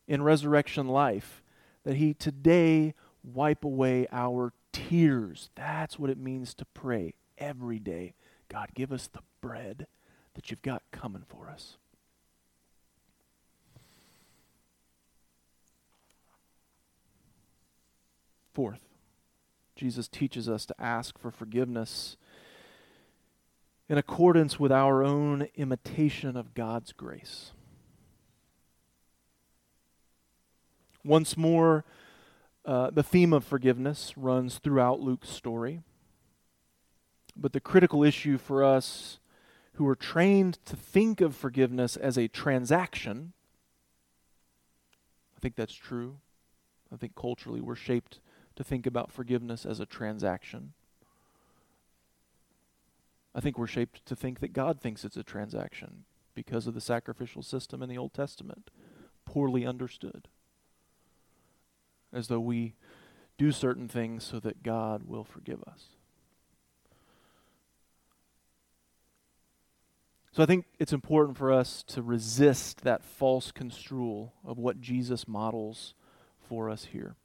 in 0.07 0.23
resurrection 0.23 0.89
life, 0.89 1.43
that 1.85 1.97
He 1.97 2.15
today 2.15 2.95
wipe 3.25 3.65
away 3.65 4.07
our 4.13 4.53
tears. 4.73 5.51
That's 5.55 5.99
what 5.99 6.11
it 6.11 6.19
means 6.19 6.55
to 6.55 6.65
pray 6.65 7.15
every 7.39 7.79
day. 7.79 8.15
God, 8.49 8.71
give 8.75 8.93
us 8.93 9.09
the 9.09 9.21
bread 9.41 9.87
that 10.35 10.51
you've 10.51 10.63
got 10.63 10.83
coming 10.93 11.25
for 11.27 11.49
us. 11.49 11.77
Fourth, 18.53 18.92
Jesus 19.83 20.07
teaches 20.07 20.49
us 20.49 20.65
to 20.65 20.81
ask 20.81 21.19
for 21.19 21.33
forgiveness 21.33 22.17
in 23.89 23.99
accordance 23.99 24.61
with 24.61 24.71
our 24.71 25.03
own 25.03 25.49
imitation 25.57 26.37
of 26.37 26.55
God's 26.55 26.93
grace. 26.93 27.51
Once 31.05 31.37
more, 31.37 31.85
uh, 32.65 32.91
the 32.91 33.03
theme 33.03 33.33
of 33.33 33.43
forgiveness 33.43 34.13
runs 34.17 34.59
throughout 34.59 35.01
Luke's 35.01 35.31
story. 35.31 35.81
But 37.37 37.53
the 37.53 37.59
critical 37.59 38.05
issue 38.05 38.39
for 38.39 38.63
us 38.63 39.19
who 39.73 39.89
are 39.89 39.97
trained 39.97 40.65
to 40.67 40.77
think 40.77 41.21
of 41.21 41.35
forgiveness 41.35 41.97
as 41.97 42.17
a 42.17 42.29
transaction, 42.29 43.33
I 45.37 45.41
think 45.41 45.57
that's 45.57 45.75
true. 45.75 46.19
I 46.93 46.97
think 46.97 47.17
culturally 47.17 47.61
we're 47.61 47.75
shaped 47.75 48.21
to 48.57 48.65
think 48.65 48.87
about 48.87 49.13
forgiveness 49.13 49.65
as 49.65 49.81
a 49.81 49.87
transaction. 49.87 50.73
I 53.35 53.41
think 53.41 53.59
we're 53.59 53.67
shaped 53.67 54.05
to 54.07 54.17
think 54.17 54.41
that 54.41 54.53
God 54.53 54.81
thinks 54.81 55.05
it's 55.05 55.17
a 55.17 55.23
transaction 55.23 56.05
because 56.35 56.67
of 56.67 56.75
the 56.75 56.81
sacrificial 56.81 57.43
system 57.43 57.83
in 57.83 57.89
the 57.89 57.99
Old 57.99 58.13
Testament, 58.15 58.71
poorly 59.25 59.67
understood. 59.67 60.29
As 62.13 62.29
though 62.29 62.41
we 62.41 62.75
do 63.39 63.53
certain 63.53 63.89
things 63.89 64.25
so 64.25 64.39
that 64.41 64.63
God 64.63 65.05
will 65.05 65.25
forgive 65.25 65.63
us. 65.65 65.87
So 70.33 70.43
I 70.43 70.47
think 70.47 70.65
it's 70.79 70.95
important 70.95 71.37
for 71.37 71.53
us 71.53 71.83
to 71.89 72.03
resist 72.03 72.83
that 72.85 73.05
false 73.05 73.53
construal 73.53 74.33
of 74.45 74.59
what 74.59 74.81
Jesus 74.81 75.29
models 75.29 75.95
for 76.41 76.71
us 76.71 76.87
here. 76.87 77.17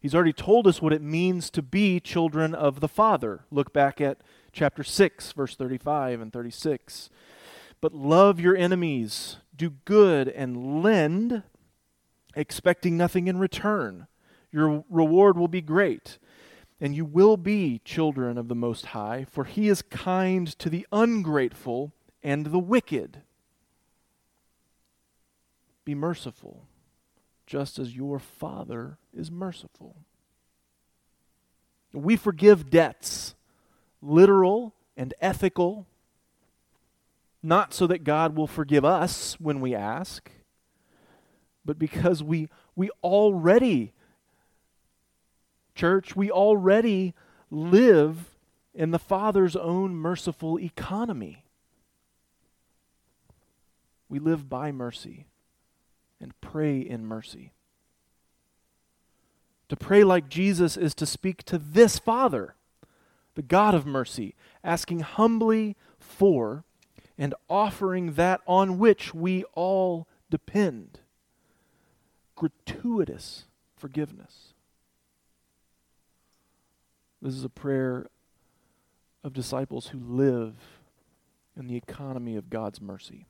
He's 0.00 0.14
already 0.14 0.32
told 0.32 0.66
us 0.66 0.80
what 0.80 0.92
it 0.92 1.02
means 1.02 1.50
to 1.50 1.62
be 1.62 1.98
children 1.98 2.54
of 2.54 2.80
the 2.80 2.88
Father. 2.88 3.44
Look 3.50 3.72
back 3.72 4.00
at 4.00 4.18
chapter 4.52 4.84
6, 4.84 5.32
verse 5.32 5.56
35 5.56 6.20
and 6.20 6.32
36. 6.32 7.10
But 7.80 7.94
love 7.94 8.38
your 8.38 8.56
enemies, 8.56 9.38
do 9.56 9.70
good, 9.84 10.28
and 10.28 10.82
lend, 10.82 11.42
expecting 12.36 12.96
nothing 12.96 13.26
in 13.26 13.38
return. 13.38 14.06
Your 14.52 14.84
reward 14.88 15.36
will 15.36 15.48
be 15.48 15.60
great, 15.60 16.18
and 16.80 16.94
you 16.94 17.04
will 17.04 17.36
be 17.36 17.80
children 17.84 18.38
of 18.38 18.48
the 18.48 18.54
Most 18.54 18.86
High, 18.86 19.26
for 19.28 19.44
He 19.44 19.68
is 19.68 19.82
kind 19.82 20.46
to 20.60 20.70
the 20.70 20.86
ungrateful 20.92 21.92
and 22.22 22.46
the 22.46 22.58
wicked. 22.58 23.22
Be 25.84 25.94
merciful 25.94 26.68
just 27.48 27.78
as 27.78 27.96
your 27.96 28.18
Father 28.18 28.98
is 29.16 29.30
merciful. 29.30 29.96
We 31.94 32.14
forgive 32.14 32.68
debts, 32.68 33.34
literal 34.02 34.74
and 34.98 35.14
ethical, 35.18 35.86
not 37.42 37.72
so 37.72 37.86
that 37.86 38.04
God 38.04 38.36
will 38.36 38.46
forgive 38.46 38.84
us 38.84 39.40
when 39.40 39.62
we 39.62 39.74
ask, 39.74 40.30
but 41.64 41.78
because 41.78 42.22
we, 42.22 42.50
we 42.76 42.90
already, 43.02 43.94
church, 45.74 46.14
we 46.14 46.30
already 46.30 47.14
live 47.50 48.28
in 48.74 48.90
the 48.90 48.98
Father's 48.98 49.56
own 49.56 49.96
merciful 49.96 50.60
economy. 50.60 51.46
We 54.10 54.18
live 54.18 54.50
by 54.50 54.70
mercy 54.70 55.24
and 56.20 56.38
pray 56.40 56.78
in 56.78 57.06
mercy. 57.06 57.52
To 59.68 59.76
pray 59.76 60.02
like 60.02 60.28
Jesus 60.28 60.76
is 60.76 60.94
to 60.94 61.06
speak 61.06 61.42
to 61.44 61.58
this 61.58 61.98
Father, 61.98 62.54
the 63.34 63.42
God 63.42 63.74
of 63.74 63.86
mercy, 63.86 64.34
asking 64.64 65.00
humbly 65.00 65.76
for 65.98 66.64
and 67.18 67.34
offering 67.50 68.14
that 68.14 68.40
on 68.46 68.78
which 68.78 69.12
we 69.12 69.44
all 69.54 70.06
depend 70.30 71.00
gratuitous 72.38 73.46
forgiveness. 73.76 74.54
This 77.20 77.34
is 77.34 77.44
a 77.44 77.48
prayer 77.48 78.06
of 79.24 79.32
disciples 79.32 79.88
who 79.88 79.98
live 79.98 80.54
in 81.56 81.66
the 81.66 81.76
economy 81.76 82.36
of 82.36 82.48
God's 82.48 82.80
mercy. 82.80 83.26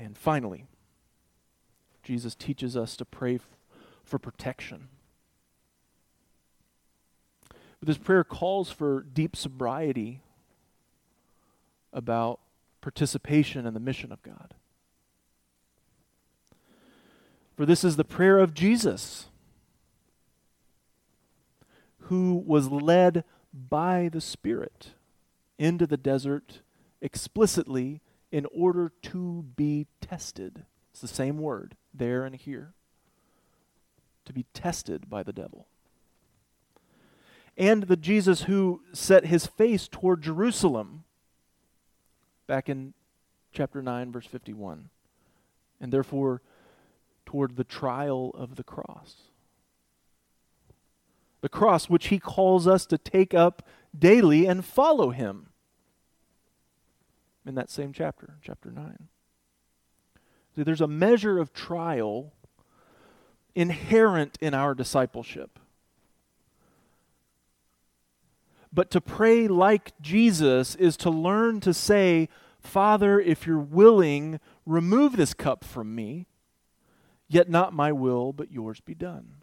And 0.00 0.16
finally, 0.16 0.64
Jesus 2.02 2.34
teaches 2.34 2.74
us 2.74 2.96
to 2.96 3.04
pray 3.04 3.34
f- 3.34 3.46
for 4.02 4.18
protection. 4.18 4.88
But 7.78 7.86
this 7.86 7.98
prayer 7.98 8.24
calls 8.24 8.70
for 8.70 9.02
deep 9.02 9.36
sobriety 9.36 10.22
about 11.92 12.40
participation 12.80 13.66
in 13.66 13.74
the 13.74 13.80
mission 13.80 14.10
of 14.10 14.22
God. 14.22 14.54
For 17.54 17.66
this 17.66 17.84
is 17.84 17.96
the 17.96 18.04
prayer 18.04 18.38
of 18.38 18.54
Jesus, 18.54 19.26
who 22.04 22.42
was 22.46 22.70
led 22.70 23.22
by 23.52 24.08
the 24.10 24.22
Spirit 24.22 24.92
into 25.58 25.86
the 25.86 25.98
desert 25.98 26.60
explicitly 27.02 28.00
in 28.30 28.46
order 28.54 28.92
to 29.02 29.44
be 29.56 29.86
tested. 30.00 30.64
It's 30.90 31.00
the 31.00 31.08
same 31.08 31.38
word 31.38 31.76
there 31.92 32.24
and 32.24 32.34
here. 32.34 32.74
To 34.26 34.32
be 34.32 34.46
tested 34.54 35.08
by 35.10 35.22
the 35.22 35.32
devil. 35.32 35.66
And 37.56 37.84
the 37.84 37.96
Jesus 37.96 38.42
who 38.42 38.82
set 38.92 39.26
his 39.26 39.46
face 39.46 39.88
toward 39.88 40.22
Jerusalem 40.22 41.04
back 42.46 42.68
in 42.68 42.94
chapter 43.52 43.82
9, 43.82 44.12
verse 44.12 44.26
51. 44.26 44.88
And 45.80 45.92
therefore 45.92 46.42
toward 47.26 47.56
the 47.56 47.64
trial 47.64 48.30
of 48.34 48.56
the 48.56 48.64
cross. 48.64 49.16
The 51.42 51.48
cross, 51.48 51.88
which 51.88 52.08
he 52.08 52.18
calls 52.18 52.66
us 52.66 52.86
to 52.86 52.98
take 52.98 53.34
up 53.34 53.66
daily 53.96 54.46
and 54.46 54.64
follow 54.64 55.10
him 55.10 55.49
in 57.46 57.54
that 57.54 57.70
same 57.70 57.92
chapter, 57.92 58.36
chapter 58.42 58.70
9. 58.70 59.08
See, 60.54 60.62
there's 60.62 60.80
a 60.80 60.86
measure 60.86 61.38
of 61.38 61.52
trial 61.52 62.32
inherent 63.54 64.38
in 64.40 64.54
our 64.54 64.74
discipleship. 64.74 65.58
But 68.72 68.90
to 68.92 69.00
pray 69.00 69.48
like 69.48 69.92
Jesus 70.00 70.74
is 70.76 70.96
to 70.98 71.10
learn 71.10 71.60
to 71.60 71.74
say, 71.74 72.28
Father, 72.60 73.18
if 73.18 73.46
you're 73.46 73.58
willing, 73.58 74.38
remove 74.64 75.16
this 75.16 75.34
cup 75.34 75.64
from 75.64 75.94
me, 75.94 76.26
yet 77.28 77.48
not 77.48 77.72
my 77.72 77.90
will, 77.90 78.32
but 78.32 78.52
yours 78.52 78.80
be 78.80 78.94
done. 78.94 79.36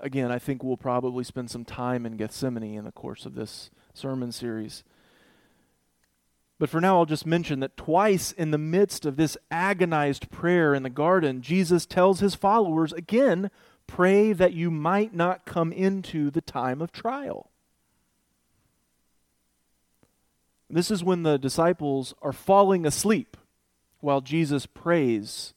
Again, 0.00 0.30
I 0.30 0.38
think 0.38 0.62
we'll 0.62 0.76
probably 0.76 1.24
spend 1.24 1.50
some 1.50 1.64
time 1.64 2.04
in 2.04 2.16
Gethsemane 2.16 2.74
in 2.74 2.84
the 2.84 2.92
course 2.92 3.24
of 3.24 3.34
this 3.34 3.70
sermon 3.94 4.32
series. 4.32 4.84
But 6.58 6.70
for 6.70 6.80
now, 6.80 6.98
I'll 6.98 7.06
just 7.06 7.26
mention 7.26 7.60
that 7.60 7.76
twice 7.76 8.30
in 8.30 8.50
the 8.50 8.58
midst 8.58 9.04
of 9.04 9.16
this 9.16 9.36
agonized 9.50 10.30
prayer 10.30 10.74
in 10.74 10.84
the 10.84 10.90
garden, 10.90 11.42
Jesus 11.42 11.84
tells 11.84 12.20
his 12.20 12.34
followers 12.34 12.92
again, 12.92 13.50
pray 13.86 14.32
that 14.32 14.52
you 14.52 14.70
might 14.70 15.14
not 15.14 15.44
come 15.44 15.72
into 15.72 16.30
the 16.30 16.40
time 16.40 16.80
of 16.80 16.92
trial. 16.92 17.50
This 20.70 20.90
is 20.90 21.04
when 21.04 21.22
the 21.22 21.38
disciples 21.38 22.14
are 22.22 22.32
falling 22.32 22.86
asleep 22.86 23.36
while 24.00 24.20
Jesus 24.20 24.66
prays 24.66 25.54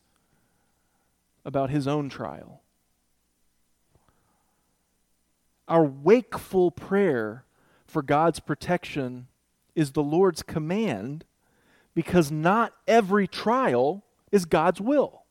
about 1.45 1.69
his 1.69 1.87
own 1.87 2.09
trial. 2.09 2.61
Our 5.67 5.83
wakeful 5.83 6.71
prayer 6.71 7.45
for 7.85 8.01
God's 8.01 8.39
protection 8.39 9.27
is 9.77 9.91
the 9.91 10.03
Lord's 10.03 10.41
command 10.41 11.23
because 11.93 12.31
not 12.31 12.73
every 12.87 13.27
trial 13.27 14.03
is 14.31 14.45
God's 14.45 14.81
will. 14.81 15.21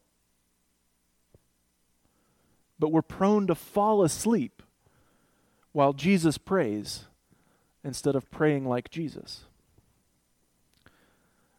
But 2.79 2.93
we're 2.93 3.03
prone 3.03 3.49
to 3.49 3.57
fall 3.57 4.05
asleep 4.05 4.63
while 5.73 5.93
Jesus 5.93 6.39
prays 6.39 7.07
instead 7.83 8.15
of 8.15 8.31
praying 8.31 8.67
like 8.67 8.89
Jesus. 8.89 9.47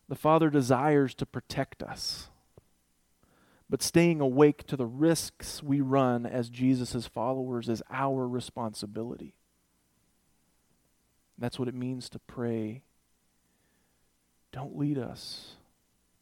The 0.07 0.15
Father 0.15 0.49
desires 0.49 1.13
to 1.15 1.25
protect 1.25 1.83
us, 1.83 2.29
but 3.69 3.83
staying 3.83 4.21
awake 4.21 4.65
to 4.67 4.77
the 4.77 4.85
risks 4.85 5.61
we 5.61 5.81
run 5.81 6.25
as 6.25 6.49
Jesus' 6.49 7.05
followers 7.05 7.67
is 7.67 7.83
our 7.91 8.25
responsibility. 8.25 9.35
That's 11.37 11.59
what 11.59 11.67
it 11.67 11.75
means 11.75 12.09
to 12.09 12.19
pray. 12.19 12.81
Don't 14.51 14.77
lead 14.77 14.97
us 14.97 15.55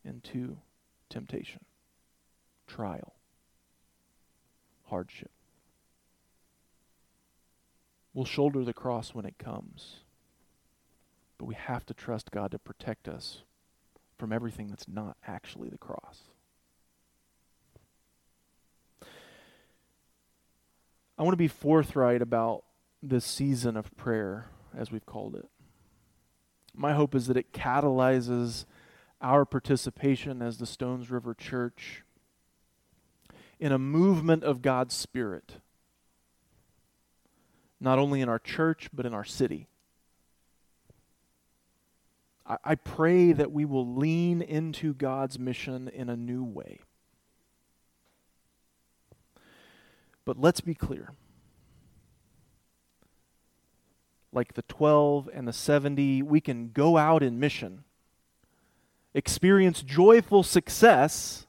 into 0.03 0.57
temptation, 1.09 1.63
trial, 2.67 3.13
hardship. 4.85 5.31
We'll 8.13 8.25
shoulder 8.25 8.63
the 8.63 8.73
cross 8.73 9.13
when 9.13 9.25
it 9.25 9.37
comes, 9.37 9.97
but 11.37 11.45
we 11.45 11.55
have 11.55 11.85
to 11.87 11.93
trust 11.93 12.31
God 12.31 12.51
to 12.51 12.59
protect 12.59 13.07
us 13.07 13.43
from 14.17 14.31
everything 14.31 14.67
that's 14.67 14.87
not 14.87 15.17
actually 15.27 15.69
the 15.69 15.77
cross. 15.77 16.23
I 21.17 21.23
want 21.23 21.33
to 21.33 21.37
be 21.37 21.47
forthright 21.47 22.21
about 22.21 22.63
this 23.01 23.25
season 23.25 23.77
of 23.77 23.95
prayer, 23.95 24.47
as 24.77 24.91
we've 24.91 25.05
called 25.05 25.35
it. 25.35 25.47
My 26.73 26.93
hope 26.93 27.15
is 27.15 27.27
that 27.27 27.37
it 27.37 27.53
catalyzes 27.53 28.65
our 29.21 29.45
participation 29.45 30.41
as 30.41 30.57
the 30.57 30.65
Stones 30.65 31.09
River 31.09 31.33
Church 31.33 32.03
in 33.59 33.71
a 33.71 33.79
movement 33.79 34.43
of 34.43 34.61
God's 34.61 34.93
Spirit, 34.93 35.53
not 37.79 37.97
only 37.97 38.21
in 38.21 38.29
our 38.29 38.39
church, 38.39 38.89
but 38.93 39.05
in 39.05 39.13
our 39.13 39.23
city. 39.23 39.67
I, 42.47 42.75
pray 42.75 43.31
that 43.31 43.51
we 43.51 43.65
will 43.65 43.95
lean 43.95 44.39
into 44.39 44.93
God's 44.93 45.39
mission 45.39 45.87
in 45.87 46.09
a 46.09 46.15
new 46.15 46.43
way. 46.43 46.81
But 50.25 50.39
let's 50.39 50.61
be 50.61 50.75
clear. 50.75 51.09
Like 54.35 54.53
the 54.53 54.63
12 54.63 55.29
and 55.33 55.47
the 55.47 55.53
70, 55.53 56.21
we 56.21 56.41
can 56.41 56.71
go 56.71 56.97
out 56.97 57.23
in 57.23 57.39
mission, 57.39 57.85
experience 59.13 59.81
joyful 59.81 60.43
success, 60.43 61.47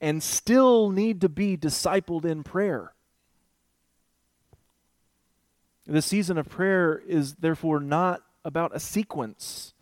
and 0.00 0.22
still 0.22 0.90
need 0.90 1.20
to 1.20 1.28
be 1.28 1.56
discipled 1.56 2.24
in 2.24 2.44
prayer. 2.44 2.92
The 5.84 6.00
season 6.00 6.38
of 6.38 6.48
prayer 6.48 7.02
is 7.08 7.34
therefore 7.34 7.80
not 7.80 8.22
about 8.44 8.74
a 8.74 8.78
sequence, 8.78 9.74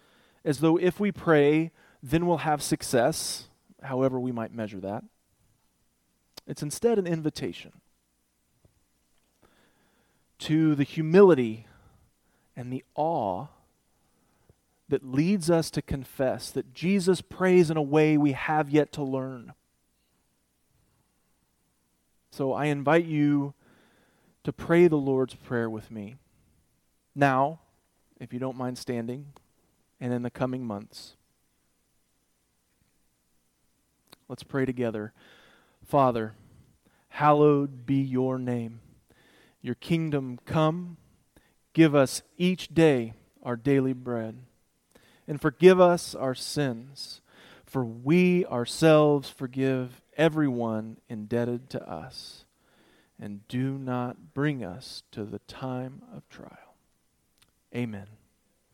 as 0.46 0.61
though 0.61 0.78
if 0.78 0.98
we 0.98 1.12
pray, 1.12 1.72
then 2.02 2.26
we'll 2.26 2.38
have 2.38 2.62
success, 2.62 3.48
however 3.82 4.18
we 4.18 4.32
might 4.32 4.54
measure 4.54 4.80
that. 4.80 5.04
It's 6.46 6.62
instead 6.62 6.98
an 6.98 7.06
invitation 7.06 7.82
to 10.38 10.74
the 10.74 10.84
humility 10.84 11.66
and 12.59 12.72
the 12.72 12.84
awe 12.96 13.46
that 14.88 15.04
leads 15.04 15.48
us 15.48 15.70
to 15.70 15.80
confess 15.80 16.50
that 16.50 16.74
Jesus 16.74 17.20
prays 17.20 17.70
in 17.70 17.76
a 17.76 17.82
way 17.82 18.18
we 18.18 18.32
have 18.32 18.68
yet 18.68 18.90
to 18.94 19.02
learn. 19.04 19.52
So 22.32 22.52
I 22.52 22.64
invite 22.64 23.04
you 23.04 23.54
to 24.42 24.52
pray 24.52 24.88
the 24.88 24.96
Lord's 24.96 25.34
Prayer 25.34 25.70
with 25.70 25.88
me. 25.92 26.16
Now, 27.14 27.61
if 28.18 28.32
you 28.32 28.40
don't 28.40 28.56
mind 28.56 28.76
standing, 28.76 29.26
and 30.00 30.12
in 30.12 30.22
the 30.22 30.30
coming 30.30 30.64
months. 30.64 31.14
Let's 34.28 34.42
pray 34.42 34.64
together. 34.64 35.12
Father, 35.84 36.34
hallowed 37.11 37.86
be 37.86 37.96
your 37.96 38.38
name. 38.38 38.80
Your 39.62 39.74
kingdom 39.74 40.38
come. 40.44 40.96
Give 41.79 41.95
us 41.95 42.22
each 42.37 42.74
day 42.74 43.12
our 43.45 43.55
daily 43.55 43.93
bread. 43.93 44.39
And 45.29 45.41
forgive 45.41 45.81
us 45.81 46.12
our 46.12 46.35
sins, 46.35 47.20
for 47.64 47.85
we 47.85 48.45
ourselves 48.47 49.31
forgive 49.31 50.03
everyone 50.16 50.97
indebted 51.09 51.70
to 51.70 51.89
us. 51.89 52.47
And 53.16 53.47
do 53.47 53.79
not 53.79 54.35
bring 54.35 54.64
us 54.64 55.05
to 55.12 55.22
the 55.22 55.39
time 55.39 56.03
of 56.12 56.29
trial. 56.29 56.74
Amen. 57.72 58.18